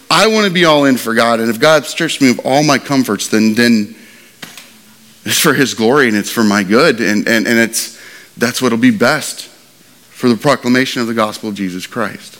I 0.09 0.27
want 0.27 0.45
to 0.45 0.53
be 0.53 0.65
all 0.65 0.85
in 0.85 0.97
for 0.97 1.13
God. 1.13 1.39
And 1.39 1.49
if 1.49 1.59
God 1.59 1.85
strips 1.85 2.21
me 2.21 2.31
of 2.31 2.39
all 2.45 2.63
my 2.63 2.77
comforts, 2.77 3.27
then, 3.27 3.53
then 3.53 3.95
it's 5.23 5.39
for 5.39 5.53
his 5.53 5.73
glory 5.73 6.07
and 6.07 6.17
it's 6.17 6.29
for 6.29 6.43
my 6.43 6.63
good. 6.63 6.99
And, 6.99 7.27
and, 7.27 7.47
and 7.47 7.59
it's, 7.59 7.99
that's 8.37 8.61
what'll 8.61 8.77
be 8.77 8.91
best 8.91 9.50
for 10.21 10.29
the 10.29 10.37
proclamation 10.37 11.01
of 11.01 11.07
the 11.07 11.15
gospel 11.15 11.49
of 11.49 11.55
Jesus 11.55 11.87
Christ. 11.87 12.37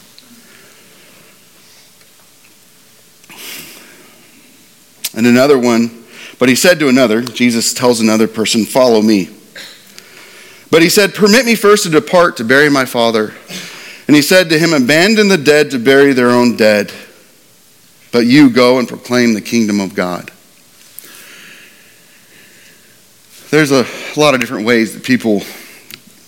And 5.17 5.25
another 5.25 5.57
one, 5.57 6.03
but 6.37 6.47
he 6.47 6.53
said 6.53 6.77
to 6.77 6.89
another, 6.89 7.23
Jesus 7.23 7.73
tells 7.73 7.99
another 7.99 8.27
person, 8.27 8.65
Follow 8.65 9.01
me. 9.01 9.31
But 10.69 10.83
he 10.83 10.89
said, 10.89 11.15
Permit 11.15 11.43
me 11.47 11.55
first 11.55 11.81
to 11.85 11.89
depart 11.89 12.37
to 12.37 12.43
bury 12.43 12.69
my 12.69 12.85
father. 12.85 13.33
And 14.05 14.15
he 14.15 14.21
said 14.21 14.49
to 14.51 14.59
him, 14.59 14.73
Abandon 14.73 15.27
the 15.27 15.39
dead 15.39 15.71
to 15.71 15.79
bury 15.79 16.13
their 16.13 16.29
own 16.29 16.55
dead, 16.55 16.93
but 18.11 18.27
you 18.27 18.51
go 18.51 18.77
and 18.77 18.87
proclaim 18.87 19.33
the 19.33 19.41
kingdom 19.41 19.79
of 19.79 19.95
God. 19.95 20.29
There's 23.49 23.71
a 23.71 23.87
lot 24.15 24.35
of 24.35 24.39
different 24.39 24.67
ways 24.67 24.93
that 24.93 25.03
people 25.03 25.41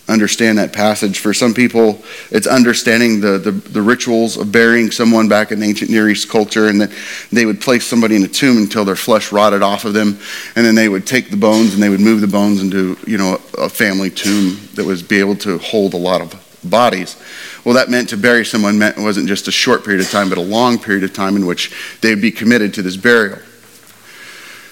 understand 0.07 0.57
that 0.57 0.73
passage. 0.73 1.19
For 1.19 1.33
some 1.33 1.53
people, 1.53 2.03
it's 2.29 2.45
understanding 2.45 3.21
the, 3.21 3.37
the, 3.37 3.51
the, 3.51 3.81
rituals 3.81 4.37
of 4.37 4.51
burying 4.51 4.91
someone 4.91 5.29
back 5.29 5.51
in 5.51 5.63
ancient 5.63 5.89
Near 5.89 6.09
East 6.09 6.29
culture, 6.29 6.67
and 6.67 6.81
that 6.81 6.91
they 7.31 7.45
would 7.45 7.61
place 7.61 7.85
somebody 7.85 8.15
in 8.15 8.23
a 8.23 8.27
tomb 8.27 8.57
until 8.57 8.83
their 8.83 8.95
flesh 8.95 9.31
rotted 9.31 9.61
off 9.61 9.85
of 9.85 9.93
them, 9.93 10.19
and 10.55 10.65
then 10.65 10.75
they 10.75 10.89
would 10.89 11.07
take 11.07 11.29
the 11.29 11.37
bones 11.37 11.73
and 11.73 11.81
they 11.81 11.89
would 11.89 12.01
move 12.01 12.21
the 12.21 12.27
bones 12.27 12.61
into 12.61 12.97
you 13.07 13.17
know 13.17 13.39
a 13.57 13.69
family 13.69 14.09
tomb 14.09 14.57
that 14.75 14.85
was 14.85 15.01
be 15.01 15.19
able 15.19 15.35
to 15.37 15.57
hold 15.59 15.93
a 15.93 15.97
lot 15.97 16.21
of 16.21 16.33
bodies. 16.69 17.21
Well, 17.63 17.75
that 17.75 17.89
meant 17.89 18.09
to 18.09 18.17
bury 18.17 18.45
someone 18.45 18.77
meant 18.77 18.97
wasn't 18.97 19.27
just 19.27 19.47
a 19.47 19.51
short 19.51 19.85
period 19.85 20.01
of 20.01 20.11
time, 20.11 20.29
but 20.29 20.37
a 20.37 20.41
long 20.41 20.79
period 20.79 21.03
of 21.03 21.13
time 21.13 21.35
in 21.35 21.45
which 21.45 21.71
they 22.01 22.09
would 22.09 22.21
be 22.21 22.31
committed 22.31 22.73
to 22.75 22.81
this 22.81 22.97
burial. 22.97 23.39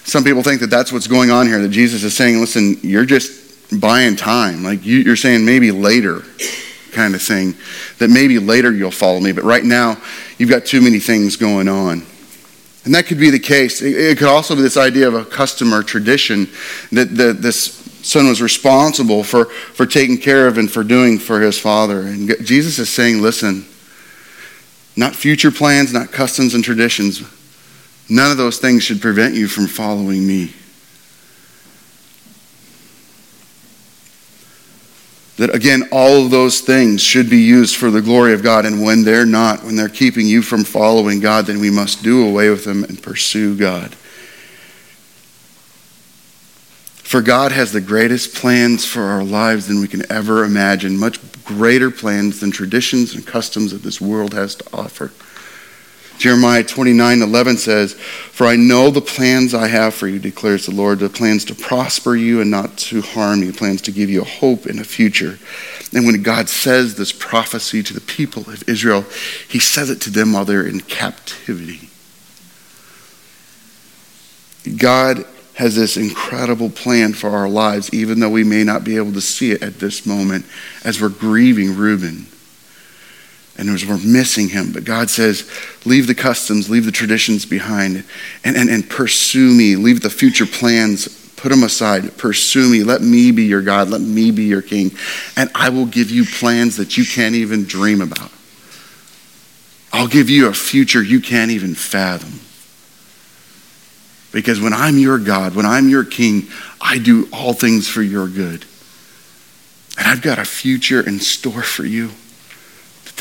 Some 0.03 0.23
people 0.23 0.43
think 0.43 0.59
that 0.61 0.69
that's 0.69 0.91
what's 0.91 1.07
going 1.07 1.31
on 1.31 1.47
here, 1.47 1.61
that 1.61 1.69
Jesus 1.69 2.03
is 2.03 2.15
saying, 2.15 2.39
listen, 2.39 2.77
you're 2.81 3.05
just 3.05 3.50
buying 3.79 4.15
time. 4.15 4.63
Like 4.63 4.86
you, 4.86 4.99
you're 4.99 5.15
saying 5.15 5.45
maybe 5.45 5.71
later 5.71 6.23
kind 6.91 7.15
of 7.15 7.21
thing, 7.21 7.55
that 7.99 8.10
maybe 8.10 8.38
later 8.38 8.71
you'll 8.73 8.91
follow 8.91 9.19
me, 9.19 9.31
but 9.31 9.43
right 9.43 9.63
now 9.63 9.97
you've 10.38 10.49
got 10.49 10.65
too 10.65 10.81
many 10.81 10.99
things 10.99 11.36
going 11.36 11.67
on. 11.67 12.05
And 12.84 12.95
that 12.95 13.05
could 13.05 13.19
be 13.19 13.29
the 13.29 13.39
case. 13.39 13.81
It, 13.81 14.17
could 14.17 14.27
also 14.27 14.55
be 14.55 14.62
this 14.62 14.77
idea 14.77 15.07
of 15.07 15.13
a 15.13 15.23
customer 15.23 15.84
tradition 15.84 16.49
that 16.91 17.15
the, 17.15 17.31
this 17.34 17.75
son 18.01 18.27
was 18.27 18.41
responsible 18.41 19.23
for, 19.23 19.45
for 19.45 19.86
taking 19.86 20.17
care 20.17 20.47
of 20.47 20.57
and 20.57 20.69
for 20.69 20.84
doing 20.84 21.19
for 21.19 21.39
his 21.39 21.60
father. 21.60 22.01
And 22.01 22.36
Jesus 22.43 22.79
is 22.79 22.89
saying, 22.89 23.21
listen, 23.21 23.65
not 24.95 25.15
future 25.15 25.51
plans, 25.51 25.93
not 25.93 26.12
customs 26.12 26.55
and 26.55 26.63
traditions. 26.63 27.21
None 28.10 28.31
of 28.31 28.38
those 28.38 28.57
things 28.57 28.84
should 28.84 28.99
prevent 28.99 29.36
you 29.36 29.47
from 29.47 29.67
following 29.67 30.25
me. 30.25 30.53
That 35.41 35.56
again, 35.56 35.89
all 35.91 36.23
of 36.23 36.30
those 36.30 36.62
things 36.62 37.01
should 37.01 37.27
be 37.27 37.39
used 37.39 37.75
for 37.75 37.89
the 37.89 37.99
glory 37.99 38.34
of 38.34 38.43
God. 38.43 38.63
And 38.63 38.84
when 38.84 39.04
they're 39.04 39.25
not, 39.25 39.63
when 39.63 39.75
they're 39.75 39.89
keeping 39.89 40.27
you 40.27 40.43
from 40.43 40.63
following 40.63 41.19
God, 41.19 41.47
then 41.47 41.60
we 41.60 41.71
must 41.71 42.04
do 42.04 42.27
away 42.27 42.51
with 42.51 42.63
them 42.63 42.84
and 42.84 43.01
pursue 43.01 43.58
God. 43.58 43.95
For 47.01 47.23
God 47.23 47.51
has 47.54 47.71
the 47.71 47.82
greatest 47.82 48.36
plans 48.36 48.86
for 48.86 49.01
our 49.01 49.23
lives 49.23 49.65
than 49.65 49.80
we 49.80 49.88
can 49.88 50.10
ever 50.12 50.43
imagine, 50.43 50.95
much 50.95 51.19
greater 51.43 51.89
plans 51.89 52.39
than 52.39 52.51
traditions 52.51 53.15
and 53.15 53.25
customs 53.25 53.71
that 53.71 53.82
this 53.82 53.99
world 53.99 54.36
has 54.36 54.54
to 54.54 54.65
offer. 54.71 55.12
Jeremiah 56.21 56.63
29 56.63 57.23
11 57.23 57.57
says, 57.57 57.93
For 57.95 58.45
I 58.45 58.55
know 58.55 58.91
the 58.91 59.01
plans 59.01 59.55
I 59.55 59.67
have 59.67 59.95
for 59.95 60.07
you, 60.07 60.19
declares 60.19 60.67
the 60.67 60.71
Lord, 60.71 60.99
the 60.99 61.10
plans 61.10 61.43
to 61.45 61.55
prosper 61.55 62.15
you 62.15 62.41
and 62.41 62.51
not 62.51 62.77
to 62.77 63.01
harm 63.01 63.41
you, 63.41 63.51
plans 63.51 63.81
to 63.81 63.91
give 63.91 64.07
you 64.07 64.21
a 64.21 64.25
hope 64.25 64.67
in 64.67 64.77
a 64.77 64.84
future. 64.84 65.39
And 65.91 66.05
when 66.05 66.21
God 66.21 66.47
says 66.47 66.93
this 66.93 67.12
prophecy 67.12 67.81
to 67.81 67.95
the 67.95 68.01
people 68.01 68.43
of 68.43 68.69
Israel, 68.69 69.03
he 69.49 69.57
says 69.57 69.89
it 69.89 69.99
to 70.01 70.12
them 70.12 70.34
while 70.34 70.45
they're 70.45 70.67
in 70.67 70.81
captivity. 70.81 71.89
God 74.77 75.25
has 75.55 75.75
this 75.75 75.97
incredible 75.97 76.69
plan 76.69 77.13
for 77.13 77.31
our 77.31 77.49
lives, 77.49 77.91
even 77.95 78.19
though 78.19 78.29
we 78.29 78.43
may 78.43 78.63
not 78.63 78.84
be 78.84 78.95
able 78.97 79.13
to 79.13 79.21
see 79.21 79.53
it 79.53 79.63
at 79.63 79.79
this 79.79 80.05
moment 80.05 80.45
as 80.86 81.01
we're 81.01 81.10
grieving 81.10 81.75
Reuben 81.75 82.27
and 83.62 83.69
we're 83.84 83.97
missing 84.00 84.50
him. 84.50 84.71
But 84.71 84.86
God 84.86 85.10
says, 85.12 85.47
leave 85.86 86.08
the 86.08 86.15
customs, 86.15 86.67
leave 86.67 86.86
the 86.86 86.91
traditions 86.91 87.45
behind, 87.45 88.04
and, 88.43 88.58
and, 88.58 88.69
and 88.69 88.89
pursue 88.89 89.54
me. 89.54 89.76
Leave 89.76 90.02
the 90.02 90.10
future 90.10 90.47
plans, 90.47 91.08
put 91.36 91.50
them 91.50 91.62
aside. 91.62 92.17
Pursue 92.17 92.67
me. 92.69 92.84
Let 92.84 93.02
me 93.02 93.32
be 93.32 93.43
your 93.43 93.62
God. 93.62 93.89
Let 93.89 94.02
me 94.02 94.32
be 94.32 94.45
your 94.45 94.63
king. 94.63 94.91
And 95.38 95.52
I 95.54 95.69
will 95.69 95.86
give 95.86 96.10
you 96.10 96.26
plans 96.26 96.78
that 96.78 96.97
you 96.97 97.06
can't 97.06 97.36
even 97.36 97.65
dream 97.65 98.02
about. 98.02 98.32
I'll 99.93 100.08
give 100.08 100.30
you 100.30 100.47
a 100.47 100.54
future 100.54 101.04
you 101.04 101.21
can't 101.21 101.52
even 101.52 101.76
fathom. 101.76 102.39
Because 104.32 104.60
when 104.60 104.74
I'm 104.74 104.97
your 104.97 105.19
God, 105.19 105.54
when 105.54 105.67
I'm 105.67 105.88
your 105.88 106.06
king, 106.06 106.47
I 106.80 106.97
do 106.97 107.28
all 107.32 107.54
things 107.54 107.88
for 107.88 108.02
your 108.02 108.28
good. 108.28 108.65
And 110.00 110.08
I've 110.08 110.24
got 110.24 110.39
a 110.39 110.45
future 110.45 111.06
in 111.06 111.19
store 111.19 111.62
for 111.62 111.86
you 111.86 112.10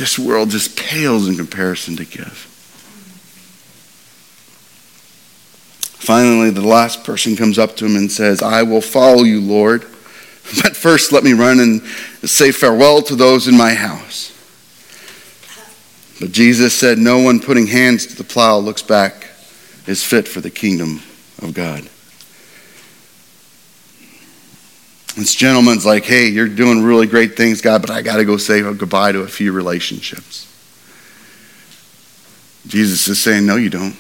this 0.01 0.19
world 0.19 0.49
just 0.49 0.79
pales 0.79 1.29
in 1.29 1.37
comparison 1.37 1.95
to 1.95 2.07
give. 2.07 2.47
Finally, 6.01 6.49
the 6.49 6.67
last 6.67 7.05
person 7.05 7.37
comes 7.37 7.59
up 7.59 7.77
to 7.77 7.85
him 7.85 7.97
and 7.97 8.11
says, 8.11 8.41
I 8.41 8.63
will 8.63 8.81
follow 8.81 9.25
you, 9.25 9.41
Lord. 9.41 9.83
But 10.63 10.75
first, 10.75 11.13
let 11.13 11.23
me 11.23 11.35
run 11.35 11.61
and 11.61 11.83
say 12.29 12.51
farewell 12.51 13.03
to 13.03 13.15
those 13.15 13.47
in 13.47 13.57
my 13.57 13.75
house. 13.75 14.33
But 16.19 16.33
Jesus 16.33 16.75
said, 16.75 16.99
No 16.99 17.19
one 17.19 17.39
putting 17.39 17.67
hands 17.67 18.07
to 18.07 18.17
the 18.17 18.25
plow 18.25 18.57
looks 18.57 18.83
back 18.83 19.29
is 19.87 20.03
fit 20.03 20.27
for 20.27 20.41
the 20.41 20.51
kingdom 20.51 21.03
of 21.43 21.53
God. 21.55 21.89
This 25.17 25.35
gentleman's 25.35 25.85
like, 25.85 26.05
hey, 26.05 26.29
you're 26.29 26.49
doing 26.49 26.83
really 26.83 27.07
great 27.07 27.37
things, 27.37 27.61
God, 27.61 27.81
but 27.83 27.91
I 27.91 28.03
got 28.03 28.17
to 28.17 28.25
go 28.25 28.37
say 28.37 28.61
goodbye 28.61 29.13
to 29.13 29.21
a 29.21 29.29
few 29.29 29.53
relationships. 29.53 30.47
Jesus 32.67 33.09
is 33.09 33.21
saying, 33.21 33.47
no, 33.47 33.57
you 33.57 33.71
don't. 33.71 33.97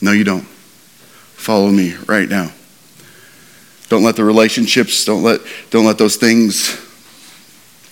No, 0.00 0.12
you 0.12 0.24
don't. 0.24 0.42
Follow 0.42 1.70
me 1.70 1.94
right 2.06 2.28
now. 2.28 2.52
Don't 3.88 4.02
let 4.02 4.16
the 4.16 4.24
relationships, 4.24 5.04
don't 5.04 5.22
let, 5.22 5.40
don't 5.70 5.84
let 5.84 5.98
those 5.98 6.16
things 6.16 6.78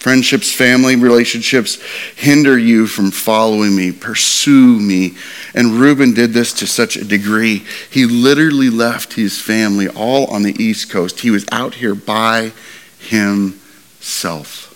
friendships, 0.01 0.51
family 0.51 0.97
relationships 0.97 1.79
hinder 2.17 2.59
you 2.59 2.87
from 2.87 3.11
following 3.11 3.77
me, 3.77 3.93
pursue 3.93 4.81
me. 4.81 5.15
And 5.55 5.73
Reuben 5.73 6.15
did 6.15 6.33
this 6.33 6.55
to 6.55 6.67
such 6.67 6.97
a 6.97 7.05
degree. 7.05 7.65
He 7.91 8.07
literally 8.07 8.71
left 8.71 9.13
his 9.13 9.39
family 9.39 9.89
all 9.89 10.27
on 10.29 10.43
the 10.43 10.57
East 10.61 10.91
Coast. 10.91 11.21
He 11.21 11.31
was 11.31 11.45
out 11.53 11.75
here 11.75 11.95
by 11.95 12.53
himself. 12.99 14.67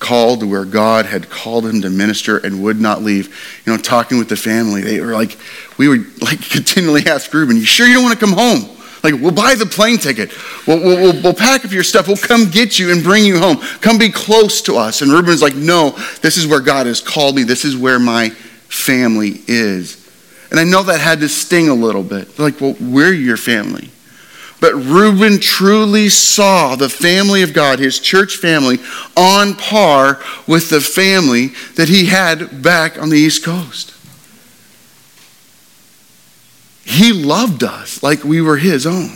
Called 0.00 0.42
where 0.42 0.64
God 0.64 1.06
had 1.06 1.30
called 1.30 1.66
him 1.66 1.82
to 1.82 1.90
minister 1.90 2.36
and 2.36 2.64
would 2.64 2.80
not 2.80 3.02
leave. 3.02 3.28
You 3.64 3.72
know, 3.72 3.78
talking 3.78 4.18
with 4.18 4.28
the 4.28 4.36
family, 4.36 4.82
they 4.82 5.00
were 5.00 5.12
like, 5.12 5.38
we 5.78 5.86
would 5.86 6.20
like 6.20 6.40
continually 6.50 7.06
ask 7.06 7.32
Reuben, 7.32 7.56
You 7.56 7.64
sure 7.64 7.86
you 7.86 7.94
don't 7.94 8.02
want 8.02 8.18
to 8.18 8.26
come 8.26 8.34
home? 8.34 8.75
Like, 9.02 9.14
we'll 9.14 9.32
buy 9.32 9.54
the 9.54 9.66
plane 9.66 9.98
ticket. 9.98 10.32
We'll, 10.66 10.80
we'll, 10.80 11.22
we'll, 11.22 11.34
pack 11.34 11.64
up 11.64 11.70
your 11.70 11.84
stuff. 11.84 12.08
We'll 12.08 12.16
come 12.16 12.50
get 12.50 12.78
you 12.78 12.92
and 12.92 13.02
bring 13.02 13.24
you 13.24 13.38
home. 13.38 13.58
Come 13.80 13.98
be 13.98 14.10
close 14.10 14.62
to 14.62 14.76
us. 14.76 15.02
And 15.02 15.12
Reuben's 15.12 15.42
like, 15.42 15.54
no, 15.54 15.90
this 16.22 16.36
is 16.36 16.46
where 16.46 16.60
God 16.60 16.86
has 16.86 17.00
called 17.00 17.36
me. 17.36 17.42
This 17.42 17.64
is 17.64 17.76
where 17.76 17.98
my 17.98 18.30
family 18.30 19.40
is. 19.46 20.04
And 20.50 20.60
I 20.60 20.64
know 20.64 20.82
that 20.84 21.00
had 21.00 21.20
to 21.20 21.28
sting 21.28 21.68
a 21.68 21.74
little 21.74 22.02
bit. 22.02 22.38
Like, 22.38 22.60
well, 22.60 22.76
we're 22.80 23.12
your 23.12 23.36
family. 23.36 23.90
But 24.60 24.74
Reuben 24.74 25.38
truly 25.38 26.08
saw 26.08 26.76
the 26.76 26.88
family 26.88 27.42
of 27.42 27.52
God, 27.52 27.78
his 27.78 27.98
church 27.98 28.36
family, 28.36 28.78
on 29.16 29.54
par 29.54 30.20
with 30.46 30.70
the 30.70 30.80
family 30.80 31.48
that 31.74 31.88
he 31.88 32.06
had 32.06 32.62
back 32.62 33.00
on 33.00 33.10
the 33.10 33.18
East 33.18 33.44
Coast. 33.44 33.95
He 36.86 37.12
loved 37.12 37.64
us 37.64 38.00
like 38.04 38.22
we 38.22 38.40
were 38.40 38.56
his 38.56 38.86
own. 38.86 39.10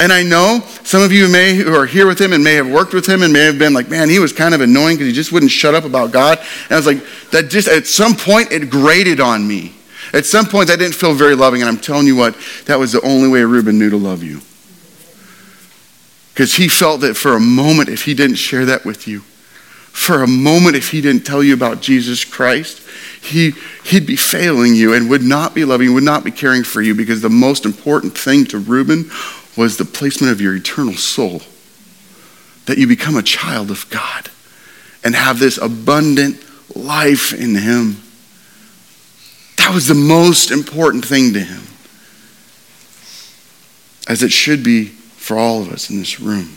And 0.00 0.14
I 0.14 0.22
know 0.22 0.60
some 0.82 1.02
of 1.02 1.12
you 1.12 1.28
may 1.28 1.54
who 1.54 1.74
are 1.74 1.84
here 1.84 2.06
with 2.06 2.18
him 2.18 2.32
and 2.32 2.42
may 2.42 2.54
have 2.54 2.70
worked 2.70 2.94
with 2.94 3.06
him 3.06 3.22
and 3.22 3.30
may 3.30 3.44
have 3.44 3.58
been 3.58 3.74
like, 3.74 3.90
man, 3.90 4.08
he 4.08 4.18
was 4.18 4.32
kind 4.32 4.54
of 4.54 4.62
annoying 4.62 4.96
because 4.96 5.08
he 5.08 5.12
just 5.12 5.30
wouldn't 5.30 5.52
shut 5.52 5.74
up 5.74 5.84
about 5.84 6.10
God. 6.10 6.38
And 6.38 6.72
I 6.72 6.76
was 6.76 6.86
like, 6.86 7.04
that 7.32 7.50
just 7.50 7.68
at 7.68 7.86
some 7.86 8.14
point 8.16 8.50
it 8.50 8.70
grated 8.70 9.20
on 9.20 9.46
me. 9.46 9.74
At 10.14 10.24
some 10.24 10.46
point 10.46 10.68
that 10.68 10.78
didn't 10.78 10.94
feel 10.94 11.12
very 11.12 11.34
loving. 11.34 11.60
And 11.60 11.68
I'm 11.68 11.76
telling 11.76 12.06
you 12.06 12.16
what, 12.16 12.34
that 12.64 12.78
was 12.78 12.92
the 12.92 13.02
only 13.02 13.28
way 13.28 13.42
Reuben 13.42 13.78
knew 13.78 13.90
to 13.90 13.98
love 13.98 14.22
you. 14.22 14.40
Because 16.32 16.54
he 16.54 16.66
felt 16.66 17.02
that 17.02 17.14
for 17.14 17.34
a 17.34 17.40
moment, 17.40 17.90
if 17.90 18.06
he 18.06 18.14
didn't 18.14 18.36
share 18.36 18.64
that 18.64 18.86
with 18.86 19.06
you, 19.06 19.20
for 19.20 20.22
a 20.22 20.26
moment, 20.26 20.76
if 20.76 20.92
he 20.92 21.02
didn't 21.02 21.26
tell 21.26 21.42
you 21.42 21.52
about 21.52 21.82
Jesus 21.82 22.24
Christ, 22.24 22.80
he, 23.22 23.52
he'd 23.84 24.06
be 24.06 24.16
failing 24.16 24.74
you 24.74 24.94
and 24.94 25.10
would 25.10 25.22
not 25.22 25.54
be 25.54 25.64
loving, 25.64 25.92
would 25.94 26.02
not 26.02 26.24
be 26.24 26.30
caring 26.30 26.64
for 26.64 26.80
you 26.80 26.94
because 26.94 27.20
the 27.20 27.28
most 27.28 27.64
important 27.64 28.16
thing 28.16 28.44
to 28.46 28.58
Reuben 28.58 29.10
was 29.56 29.76
the 29.76 29.84
placement 29.84 30.32
of 30.32 30.40
your 30.40 30.54
eternal 30.54 30.94
soul. 30.94 31.42
That 32.66 32.78
you 32.78 32.86
become 32.86 33.16
a 33.16 33.22
child 33.22 33.70
of 33.70 33.88
God 33.90 34.30
and 35.02 35.14
have 35.14 35.38
this 35.38 35.58
abundant 35.58 36.42
life 36.74 37.32
in 37.32 37.54
Him. 37.54 37.96
That 39.60 39.74
was 39.74 39.86
the 39.86 39.94
most 39.94 40.50
important 40.50 41.04
thing 41.04 41.34
to 41.34 41.38
him, 41.38 41.62
as 44.08 44.22
it 44.22 44.32
should 44.32 44.64
be 44.64 44.86
for 44.86 45.36
all 45.36 45.62
of 45.62 45.70
us 45.70 45.90
in 45.90 45.98
this 45.98 46.18
room. 46.18 46.56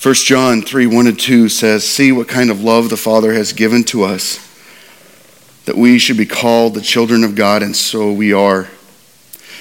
1 0.00 0.14
John 0.14 0.62
3 0.62 0.86
1 0.86 1.06
and 1.08 1.18
2 1.18 1.48
says, 1.48 1.84
See 1.84 2.12
what 2.12 2.28
kind 2.28 2.50
of 2.50 2.62
love 2.62 2.88
the 2.88 2.96
Father 2.96 3.32
has 3.32 3.52
given 3.52 3.82
to 3.84 4.04
us, 4.04 4.38
that 5.64 5.76
we 5.76 5.98
should 5.98 6.16
be 6.16 6.24
called 6.24 6.74
the 6.74 6.80
children 6.80 7.24
of 7.24 7.34
God, 7.34 7.64
and 7.64 7.74
so 7.74 8.12
we 8.12 8.32
are. 8.32 8.68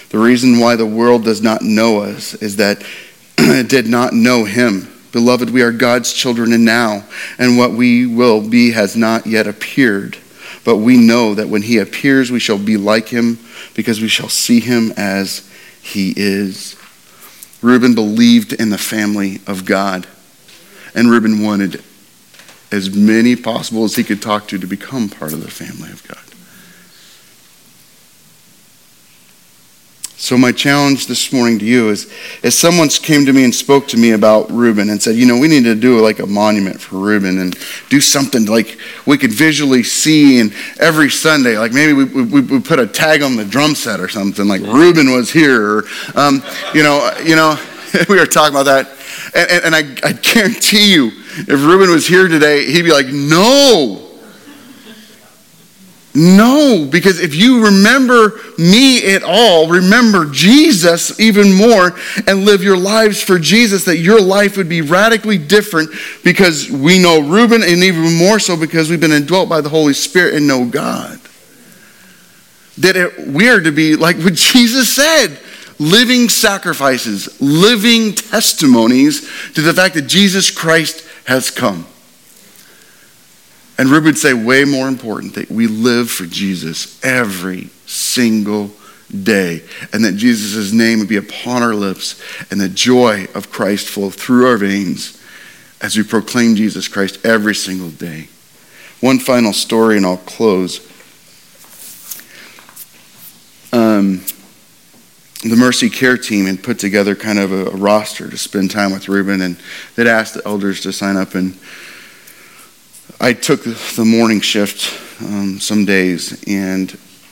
The 0.09 0.19
reason 0.19 0.59
why 0.59 0.75
the 0.75 0.85
world 0.85 1.23
does 1.23 1.41
not 1.41 1.63
know 1.63 2.01
us 2.01 2.35
is 2.35 2.57
that 2.57 2.83
it 3.39 3.67
did 3.67 3.87
not 3.87 4.13
know 4.13 4.45
Him. 4.45 4.93
Beloved, 5.11 5.49
we 5.49 5.63
are 5.63 5.71
God's 5.71 6.13
children 6.13 6.53
and 6.53 6.63
now, 6.63 7.03
and 7.39 7.57
what 7.57 7.71
we 7.71 8.05
will 8.05 8.47
be 8.47 8.73
has 8.73 8.95
not 8.95 9.25
yet 9.25 9.47
appeared. 9.47 10.19
But 10.63 10.77
we 10.77 10.97
know 10.97 11.33
that 11.33 11.49
when 11.49 11.63
He 11.63 11.79
appears, 11.79 12.29
we 12.29 12.39
shall 12.39 12.59
be 12.59 12.77
like 12.77 13.09
Him, 13.09 13.39
because 13.73 14.01
we 14.01 14.07
shall 14.07 14.29
see 14.29 14.59
Him 14.59 14.93
as 14.97 15.49
He 15.81 16.13
is. 16.15 16.75
Reuben 17.63 17.95
believed 17.95 18.53
in 18.53 18.69
the 18.69 18.77
family 18.77 19.41
of 19.47 19.65
God. 19.65 20.05
And 20.97 21.11
Reuben 21.11 21.43
wanted 21.43 21.83
as 22.71 22.89
many 22.89 23.35
possible 23.35 23.83
as 23.83 23.95
he 23.95 24.03
could 24.03 24.19
talk 24.19 24.47
to 24.47 24.57
to 24.57 24.65
become 24.65 25.09
part 25.09 25.31
of 25.31 25.43
the 25.43 25.51
family 25.51 25.91
of 25.91 26.05
God. 26.07 26.17
So 30.19 30.35
my 30.35 30.51
challenge 30.51 31.05
this 31.05 31.31
morning 31.31 31.59
to 31.59 31.65
you 31.65 31.89
is, 31.89 32.11
if 32.41 32.53
someone 32.53 32.89
came 32.89 33.27
to 33.27 33.31
me 33.31 33.43
and 33.43 33.53
spoke 33.53 33.87
to 33.89 33.97
me 33.97 34.11
about 34.11 34.49
Reuben 34.49 34.89
and 34.89 34.99
said, 34.99 35.15
you 35.15 35.27
know, 35.27 35.37
we 35.37 35.47
need 35.47 35.65
to 35.65 35.75
do 35.75 36.01
like 36.01 36.17
a 36.17 36.25
monument 36.25 36.81
for 36.81 36.97
Reuben 36.97 37.37
and 37.37 37.55
do 37.89 38.01
something 38.01 38.45
like 38.45 38.79
we 39.05 39.19
could 39.19 39.31
visually 39.31 39.83
see 39.83 40.39
and 40.39 40.51
every 40.79 41.11
Sunday, 41.11 41.59
like 41.59 41.73
maybe 41.73 41.93
we, 41.93 42.05
we, 42.05 42.41
we 42.41 42.59
put 42.59 42.79
a 42.79 42.87
tag 42.87 43.21
on 43.21 43.35
the 43.35 43.45
drum 43.45 43.75
set 43.75 43.99
or 43.99 44.09
something, 44.09 44.47
like 44.47 44.61
Reuben 44.61 45.11
was 45.11 45.31
here, 45.31 45.61
or, 45.61 45.83
um, 46.15 46.41
you 46.73 46.81
know, 46.81 47.15
you 47.23 47.35
know, 47.35 47.55
we 48.09 48.17
were 48.17 48.25
talking 48.25 48.55
about 48.55 48.65
that 48.65 48.96
and, 49.33 49.51
and, 49.51 49.65
and 49.65 49.75
I, 49.75 50.07
I 50.07 50.13
guarantee 50.13 50.93
you, 50.93 51.07
if 51.39 51.49
Reuben 51.49 51.89
was 51.89 52.07
here 52.07 52.27
today, 52.27 52.71
he'd 52.71 52.83
be 52.83 52.91
like, 52.91 53.07
no. 53.07 54.03
No, 56.19 56.87
because 56.89 57.19
if 57.19 57.35
you 57.35 57.65
remember 57.65 58.39
me 58.57 59.13
at 59.13 59.21
all, 59.21 59.67
remember 59.67 60.25
Jesus 60.25 61.19
even 61.19 61.53
more, 61.53 61.95
and 62.25 62.43
live 62.43 62.63
your 62.63 62.75
lives 62.75 63.21
for 63.21 63.37
Jesus, 63.37 63.85
that 63.85 63.97
your 63.97 64.19
life 64.19 64.57
would 64.57 64.67
be 64.67 64.81
radically 64.81 65.37
different 65.37 65.91
because 66.23 66.71
we 66.71 66.97
know 66.97 67.19
Reuben, 67.19 67.61
and 67.61 67.83
even 67.83 68.15
more 68.17 68.39
so 68.39 68.57
because 68.57 68.89
we've 68.89 68.99
been 68.99 69.11
indwelt 69.11 69.47
by 69.47 69.61
the 69.61 69.69
Holy 69.69 69.93
Spirit 69.93 70.33
and 70.33 70.47
know 70.47 70.65
God. 70.65 71.19
That 72.79 72.95
it, 72.95 73.27
we 73.27 73.49
are 73.49 73.61
to 73.61 73.71
be 73.71 73.95
like 73.95 74.17
what 74.17 74.33
Jesus 74.33 74.95
said 74.95 75.39
living 75.79 76.29
sacrifices, 76.29 77.39
living 77.41 78.13
testimonies 78.13 79.21
to 79.53 79.61
the 79.61 79.73
fact 79.73 79.95
that 79.95 80.07
Jesus 80.07 80.49
Christ 80.51 81.07
has 81.25 81.51
come. 81.51 81.85
And 83.77 83.89
Reuben 83.89 84.05
would 84.05 84.17
say, 84.17 84.33
way 84.33 84.65
more 84.65 84.87
important, 84.87 85.35
that 85.35 85.51
we 85.51 85.67
live 85.67 86.09
for 86.09 86.25
Jesus 86.25 87.03
every 87.03 87.69
single 87.85 88.71
day, 89.23 89.63
and 89.93 90.03
that 90.03 90.13
Jesus' 90.13 90.71
name 90.71 90.99
would 90.99 91.07
be 91.07 91.17
upon 91.17 91.61
our 91.61 91.75
lips, 91.75 92.19
and 92.49 92.59
the 92.59 92.69
joy 92.69 93.27
of 93.35 93.51
Christ 93.51 93.87
flow 93.87 94.09
through 94.09 94.47
our 94.47 94.57
veins 94.57 95.21
as 95.79 95.95
we 95.95 96.03
proclaim 96.03 96.55
Jesus 96.55 96.87
Christ 96.87 97.23
every 97.23 97.53
single 97.53 97.91
day. 97.91 98.29
One 98.99 99.19
final 99.19 99.53
story, 99.53 99.97
and 99.97 100.05
I'll 100.07 100.17
close. 100.17 100.79
Um, 103.71 104.23
the 105.43 105.55
Mercy 105.55 105.89
Care 105.89 106.17
team 106.17 106.45
had 106.45 106.63
put 106.63 106.79
together 106.79 107.15
kind 107.15 107.37
of 107.37 107.51
a, 107.51 107.67
a 107.67 107.75
roster 107.75 108.29
to 108.29 108.37
spend 108.37 108.71
time 108.71 108.91
with 108.91 109.07
Reuben, 109.07 109.41
and 109.41 109.57
they'd 109.95 110.07
asked 110.07 110.33
the 110.33 110.41
elders 110.45 110.81
to 110.81 110.91
sign 110.91 111.15
up. 111.15 111.35
And 111.35 111.57
I 113.21 113.33
took 113.33 113.63
the 113.63 114.05
morning 114.05 114.41
shift 114.41 115.21
um, 115.21 115.59
some 115.59 115.85
days, 115.85 116.43
and 116.47 116.91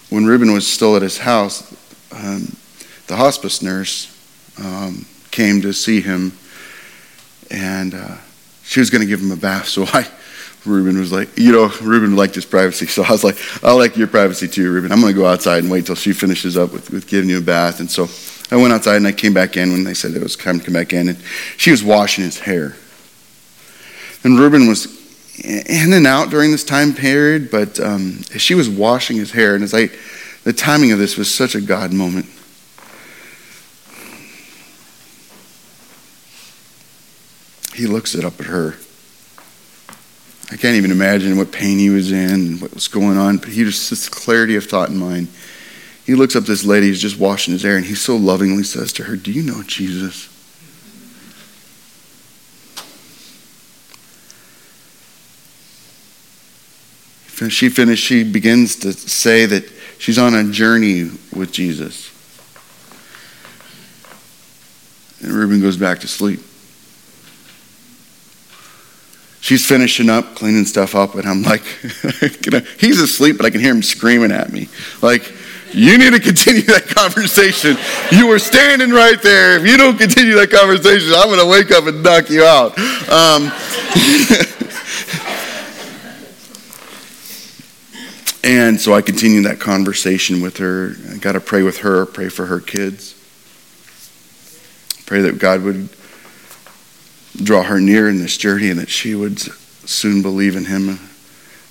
when 0.09 0.25
Reuben 0.25 0.53
was 0.53 0.67
still 0.67 0.95
at 0.95 1.01
his 1.01 1.17
house, 1.17 1.71
um, 2.11 2.55
the 3.07 3.15
hospice 3.15 3.61
nurse 3.61 4.15
um, 4.63 5.05
came 5.31 5.61
to 5.61 5.73
see 5.73 5.99
him, 5.99 6.31
and 7.49 7.95
uh, 7.95 8.17
she 8.63 8.79
was 8.79 8.89
going 8.89 9.01
to 9.01 9.07
give 9.07 9.19
him 9.19 9.31
a 9.31 9.35
bath. 9.35 9.67
So 9.75 9.85
I, 9.85 10.07
Reuben 10.65 10.97
was 10.97 11.11
like, 11.11 11.37
you 11.37 11.51
know, 11.51 11.71
Reuben 11.81 12.15
liked 12.15 12.35
his 12.35 12.45
privacy. 12.45 12.85
So 12.95 13.03
I 13.03 13.11
was 13.11 13.23
like, 13.23 13.37
I 13.63 13.73
like 13.73 13.97
your 13.97 14.07
privacy 14.07 14.47
too, 14.47 14.71
Reuben. 14.71 14.91
I'm 14.91 15.01
going 15.01 15.13
to 15.13 15.19
go 15.19 15.25
outside 15.25 15.63
and 15.63 15.71
wait 15.71 15.85
till 15.85 15.95
she 15.95 16.13
finishes 16.13 16.57
up 16.57 16.71
with, 16.71 16.91
with 16.91 17.07
giving 17.07 17.29
you 17.29 17.39
a 17.39 17.41
bath. 17.41 17.79
And 17.79 17.91
so 17.91 18.07
I 18.51 18.61
went 18.61 18.73
outside 18.73 18.97
and 18.97 19.07
I 19.07 19.11
came 19.11 19.33
back 19.33 19.57
in 19.57 19.71
when 19.71 19.83
they 19.83 19.93
said 19.93 20.13
it 20.13 20.21
was 20.21 20.35
time 20.35 20.59
to 20.59 20.65
come 20.65 20.73
back 20.73 20.93
in, 20.93 21.09
and 21.09 21.17
she 21.57 21.71
was 21.71 21.83
washing 21.83 22.23
his 22.23 22.39
hair. 22.39 22.75
And 24.23 24.39
Reuben 24.39 24.67
was 24.67 24.87
in 25.43 25.93
and 25.93 26.07
out 26.07 26.29
during 26.29 26.51
this 26.51 26.63
time 26.63 26.93
period, 26.93 27.51
but 27.51 27.79
um, 27.79 28.21
she 28.37 28.55
was 28.55 28.69
washing 28.69 29.17
his 29.17 29.31
hair, 29.31 29.55
and 29.55 29.63
as 29.63 29.73
I, 29.73 29.89
the 30.43 30.53
timing 30.53 30.91
of 30.91 30.99
this 30.99 31.17
was 31.17 31.33
such 31.33 31.55
a 31.55 31.61
God 31.61 31.91
moment. 31.91 32.27
He 37.73 37.87
looks 37.87 38.15
it 38.15 38.23
up 38.23 38.39
at 38.39 38.45
her. 38.45 38.75
I 40.51 40.57
can't 40.57 40.75
even 40.75 40.91
imagine 40.91 41.37
what 41.37 41.51
pain 41.51 41.79
he 41.79 41.89
was 41.89 42.11
in, 42.11 42.29
and 42.29 42.61
what 42.61 42.73
was 42.73 42.87
going 42.87 43.17
on, 43.17 43.37
but 43.37 43.49
he 43.49 43.63
just 43.63 43.89
this 43.89 44.07
clarity 44.07 44.55
of 44.55 44.65
thought 44.65 44.89
in 44.89 44.97
mind. 44.97 45.27
He 46.05 46.13
looks 46.13 46.35
up 46.35 46.43
this 46.43 46.63
lady 46.63 46.87
who's 46.87 47.01
just 47.01 47.17
washing 47.17 47.53
his 47.53 47.63
hair, 47.63 47.77
and 47.77 47.85
he 47.85 47.95
so 47.95 48.15
lovingly 48.15 48.63
says 48.63 48.93
to 48.93 49.03
her, 49.03 49.15
Do 49.15 49.31
you 49.31 49.41
know 49.41 49.63
Jesus? 49.63 50.29
she 57.49 57.69
finished, 57.69 58.03
she 58.03 58.23
begins 58.23 58.77
to 58.77 58.93
say 58.93 59.45
that 59.45 59.69
she's 59.97 60.17
on 60.17 60.33
a 60.33 60.43
journey 60.51 61.11
with 61.35 61.51
Jesus. 61.51 62.11
And 65.21 65.33
Reuben 65.33 65.59
goes 65.59 65.75
back 65.75 65.99
to 65.99 66.07
sleep. 66.07 66.39
She's 69.45 69.63
finishing 69.63 70.09
up, 70.09 70.33
cleaning 70.33 70.65
stuff 70.65 70.95
up, 70.95 71.13
and 71.13 71.27
I'm 71.27 71.43
like, 71.43 71.61
he's 72.79 72.99
asleep, 72.99 73.37
but 73.37 73.45
I 73.45 73.51
can 73.51 73.61
hear 73.61 73.75
him 73.75 73.83
screaming 73.83 74.31
at 74.31 74.51
me. 74.51 74.69
Like, 75.03 75.31
you 75.71 75.99
need 75.99 76.13
to 76.13 76.19
continue 76.19 76.63
that 76.63 76.87
conversation. 76.87 77.77
You 78.11 78.25
were 78.25 78.39
standing 78.39 78.89
right 78.89 79.21
there. 79.21 79.55
If 79.59 79.67
you 79.67 79.77
don't 79.77 79.99
continue 79.99 80.33
that 80.33 80.49
conversation, 80.49 81.13
I'm 81.13 81.27
going 81.27 81.39
to 81.39 81.45
wake 81.45 81.69
up 81.69 81.85
and 81.85 82.01
knock 82.01 82.31
you 82.31 82.43
out. 82.43 82.75
Um, 83.07 83.51
And 88.43 88.79
so 88.79 88.93
I 88.93 89.01
continued 89.01 89.45
that 89.45 89.59
conversation 89.59 90.39
with 90.39 90.57
her. 90.57 90.95
I 91.11 91.17
got 91.17 91.31
to 91.31 91.39
pray 91.39 91.63
with 91.63 91.79
her, 91.79 92.05
pray 92.05 92.29
for 92.29 92.45
her 92.45 92.59
kids. 92.59 93.15
Pray 95.07 95.21
that 95.21 95.39
God 95.39 95.63
would 95.63 95.89
draw 97.43 97.63
her 97.63 97.79
near 97.79 98.09
in 98.09 98.17
this 98.17 98.37
journey 98.37 98.69
and 98.69 98.79
that 98.79 98.89
she 98.89 99.15
would 99.15 99.39
soon 99.39 100.21
believe 100.21 100.55
in 100.55 100.65
Him 100.65 100.99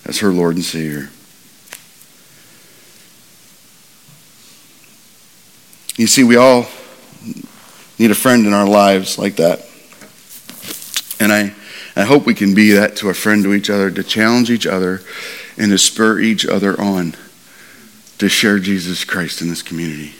as 0.05 0.19
her 0.19 0.31
Lord 0.31 0.55
and 0.55 0.63
Savior. 0.63 1.09
You 5.97 6.07
see, 6.07 6.23
we 6.23 6.35
all 6.35 6.67
need 7.97 8.11
a 8.11 8.15
friend 8.15 8.45
in 8.45 8.53
our 8.53 8.67
lives 8.67 9.17
like 9.17 9.37
that. 9.37 9.65
And 11.19 11.31
I, 11.31 11.53
I 11.95 12.03
hope 12.03 12.25
we 12.25 12.33
can 12.33 12.53
be 12.53 12.71
that 12.71 12.97
to 12.97 13.09
a 13.09 13.13
friend 13.13 13.43
to 13.43 13.53
each 13.53 13.69
other, 13.69 13.89
to 13.89 14.03
challenge 14.03 14.51
each 14.51 14.67
other 14.67 15.01
and 15.57 15.71
to 15.71 15.77
spur 15.77 16.19
each 16.19 16.45
other 16.45 16.79
on 16.79 17.15
to 18.17 18.29
share 18.29 18.59
Jesus 18.59 19.03
Christ 19.03 19.41
in 19.41 19.49
this 19.49 19.61
community. 19.61 20.13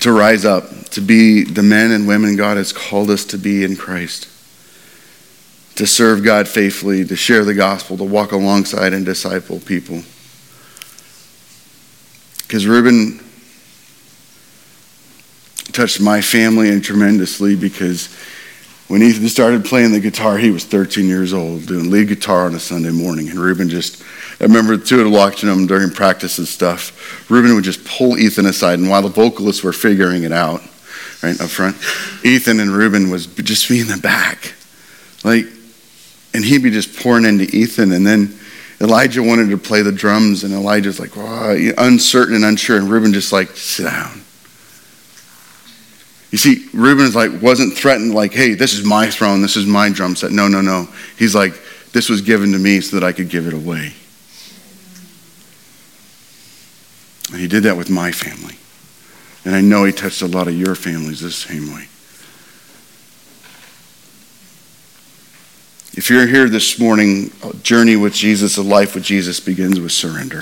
To 0.00 0.12
rise 0.12 0.44
up, 0.44 0.88
to 0.90 1.00
be 1.00 1.44
the 1.44 1.62
men 1.62 1.92
and 1.92 2.08
women 2.08 2.36
God 2.36 2.56
has 2.56 2.72
called 2.72 3.10
us 3.10 3.24
to 3.26 3.38
be 3.38 3.62
in 3.62 3.76
Christ. 3.76 4.28
To 5.76 5.86
serve 5.86 6.24
God 6.24 6.48
faithfully, 6.48 7.04
to 7.04 7.16
share 7.16 7.44
the 7.44 7.54
gospel, 7.54 7.96
to 7.98 8.04
walk 8.04 8.32
alongside 8.32 8.92
and 8.92 9.04
disciple 9.04 9.60
people. 9.60 10.02
Because 12.38 12.66
Reuben 12.66 13.20
touched 15.72 16.00
my 16.00 16.20
family 16.20 16.68
and 16.68 16.82
tremendously 16.82 17.56
because 17.56 18.08
when 18.88 19.02
Ethan 19.02 19.28
started 19.28 19.64
playing 19.64 19.92
the 19.92 20.00
guitar, 20.00 20.36
he 20.36 20.50
was 20.50 20.64
13 20.64 21.06
years 21.06 21.32
old, 21.32 21.66
doing 21.66 21.90
lead 21.90 22.08
guitar 22.08 22.46
on 22.46 22.54
a 22.54 22.60
Sunday 22.60 22.90
morning. 22.90 23.30
And 23.30 23.38
Reuben 23.38 23.68
just, 23.68 24.02
I 24.40 24.44
remember 24.44 24.76
the 24.76 24.84
two 24.84 24.98
of 24.98 25.04
them 25.04 25.12
watching 25.12 25.48
him 25.48 25.66
during 25.66 25.90
practice 25.90 26.38
and 26.38 26.46
stuff. 26.46 27.30
Reuben 27.30 27.54
would 27.54 27.64
just 27.64 27.84
pull 27.84 28.18
Ethan 28.18 28.46
aside, 28.46 28.78
and 28.78 28.90
while 28.90 29.02
the 29.02 29.08
vocalists 29.08 29.62
were 29.64 29.72
figuring 29.72 30.24
it 30.24 30.32
out, 30.32 30.60
right 31.22 31.40
up 31.40 31.48
front, 31.48 31.76
Ethan 32.24 32.60
and 32.60 32.70
Reuben 32.70 33.10
was 33.10 33.26
just 33.26 33.68
be 33.68 33.80
in 33.80 33.86
the 33.86 33.96
back. 33.96 34.54
Like, 35.24 35.46
and 36.34 36.44
he'd 36.44 36.62
be 36.62 36.70
just 36.70 36.94
pouring 36.94 37.24
into 37.24 37.44
Ethan, 37.44 37.92
and 37.92 38.06
then 38.06 38.38
Elijah 38.80 39.22
wanted 39.22 39.48
to 39.50 39.56
play 39.56 39.80
the 39.80 39.92
drums, 39.92 40.44
and 40.44 40.52
Elijah's 40.52 41.00
like, 41.00 41.12
uncertain 41.78 42.34
and 42.34 42.44
unsure, 42.44 42.76
and 42.76 42.90
Reuben 42.90 43.14
just 43.14 43.32
like, 43.32 43.50
sit 43.56 43.84
down. 43.84 44.23
You 46.34 46.38
see, 46.38 46.68
Reuben's 46.72 47.14
like 47.14 47.40
wasn't 47.40 47.74
threatened 47.74 48.12
like, 48.12 48.32
hey, 48.32 48.54
this 48.54 48.74
is 48.74 48.84
my 48.84 49.08
throne, 49.08 49.40
this 49.40 49.54
is 49.54 49.66
my 49.66 49.88
drum 49.88 50.16
set. 50.16 50.32
No, 50.32 50.48
no, 50.48 50.60
no. 50.60 50.88
He's 51.16 51.32
like, 51.32 51.54
this 51.92 52.08
was 52.08 52.22
given 52.22 52.50
to 52.50 52.58
me 52.58 52.80
so 52.80 52.98
that 52.98 53.06
I 53.06 53.12
could 53.12 53.28
give 53.28 53.46
it 53.46 53.52
away. 53.52 53.94
And 57.30 57.40
he 57.40 57.46
did 57.46 57.62
that 57.62 57.76
with 57.76 57.88
my 57.88 58.10
family. 58.10 58.56
And 59.44 59.54
I 59.54 59.60
know 59.60 59.84
he 59.84 59.92
touched 59.92 60.22
a 60.22 60.26
lot 60.26 60.48
of 60.48 60.58
your 60.58 60.74
families 60.74 61.20
the 61.20 61.30
same 61.30 61.72
way. 61.72 61.82
If 65.96 66.10
you're 66.10 66.26
here 66.26 66.48
this 66.48 66.80
morning, 66.80 67.30
a 67.44 67.54
journey 67.58 67.94
with 67.94 68.12
Jesus, 68.12 68.56
a 68.56 68.62
life 68.64 68.96
with 68.96 69.04
Jesus 69.04 69.38
begins 69.38 69.78
with 69.78 69.92
surrender. 69.92 70.40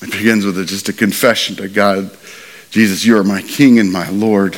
It 0.00 0.10
begins 0.10 0.46
with 0.46 0.66
just 0.66 0.88
a 0.88 0.94
confession 0.94 1.56
to 1.56 1.68
God 1.68 2.16
Jesus, 2.70 3.04
you 3.04 3.18
are 3.18 3.24
my 3.24 3.42
King 3.42 3.78
and 3.78 3.92
my 3.92 4.08
Lord. 4.10 4.56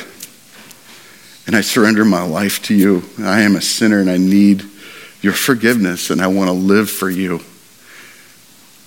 And 1.47 1.55
I 1.55 1.61
surrender 1.61 2.05
my 2.05 2.23
life 2.23 2.61
to 2.63 2.75
you. 2.75 3.03
I 3.19 3.41
am 3.41 3.55
a 3.55 3.61
sinner 3.61 3.99
and 3.99 4.09
I 4.09 4.17
need 4.17 4.63
your 5.21 5.33
forgiveness 5.33 6.09
and 6.09 6.21
I 6.21 6.27
want 6.27 6.49
to 6.49 6.53
live 6.53 6.89
for 6.89 7.09
you. 7.09 7.41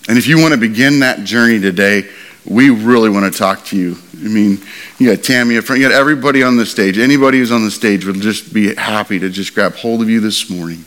And 0.08 0.16
if 0.16 0.28
you 0.28 0.40
want 0.40 0.54
to 0.54 0.60
begin 0.60 1.00
that 1.00 1.24
journey 1.24 1.58
today, 1.60 2.08
we 2.44 2.70
really 2.70 3.10
want 3.10 3.30
to 3.30 3.36
talk 3.36 3.64
to 3.66 3.76
you. 3.76 3.96
I 4.14 4.28
mean, 4.28 4.58
you 4.98 5.14
got 5.14 5.24
Tammy 5.24 5.58
up 5.58 5.64
front, 5.64 5.82
you 5.82 5.88
got 5.88 5.94
everybody 5.94 6.44
on 6.44 6.56
the 6.56 6.64
stage. 6.64 6.96
Anybody 6.96 7.38
who's 7.38 7.50
on 7.50 7.64
the 7.64 7.70
stage 7.70 8.06
would 8.06 8.20
just 8.20 8.54
be 8.54 8.74
happy 8.76 9.18
to 9.18 9.28
just 9.28 9.54
grab 9.54 9.74
hold 9.74 10.00
of 10.00 10.08
you 10.08 10.20
this 10.20 10.48
morning 10.48 10.84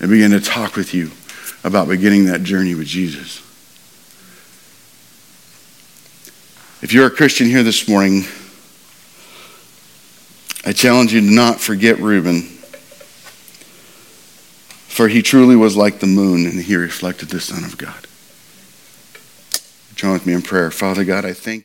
and 0.00 0.10
begin 0.10 0.30
to 0.30 0.40
talk 0.40 0.76
with 0.76 0.94
you 0.94 1.10
about 1.62 1.88
beginning 1.88 2.24
that 2.26 2.42
journey 2.42 2.74
with 2.74 2.86
Jesus. 2.86 3.42
If 6.82 6.94
you're 6.94 7.06
a 7.06 7.10
Christian 7.10 7.46
here 7.46 7.62
this 7.62 7.86
morning, 7.86 8.24
I 10.64 10.72
challenge 10.72 11.12
you 11.12 11.20
to 11.20 11.30
not 11.30 11.60
forget 11.60 11.98
Reuben, 11.98 12.40
for 14.88 15.08
he 15.08 15.20
truly 15.20 15.56
was 15.56 15.76
like 15.76 16.00
the 16.00 16.06
moon 16.06 16.46
and 16.46 16.58
he 16.58 16.76
reflected 16.76 17.28
the 17.28 17.38
Son 17.38 17.64
of 17.64 17.76
God. 17.76 18.06
Join 19.94 20.14
with 20.14 20.24
me 20.24 20.32
in 20.32 20.40
prayer. 20.40 20.70
Father 20.70 21.04
God, 21.04 21.26
I 21.26 21.34
thank 21.34 21.58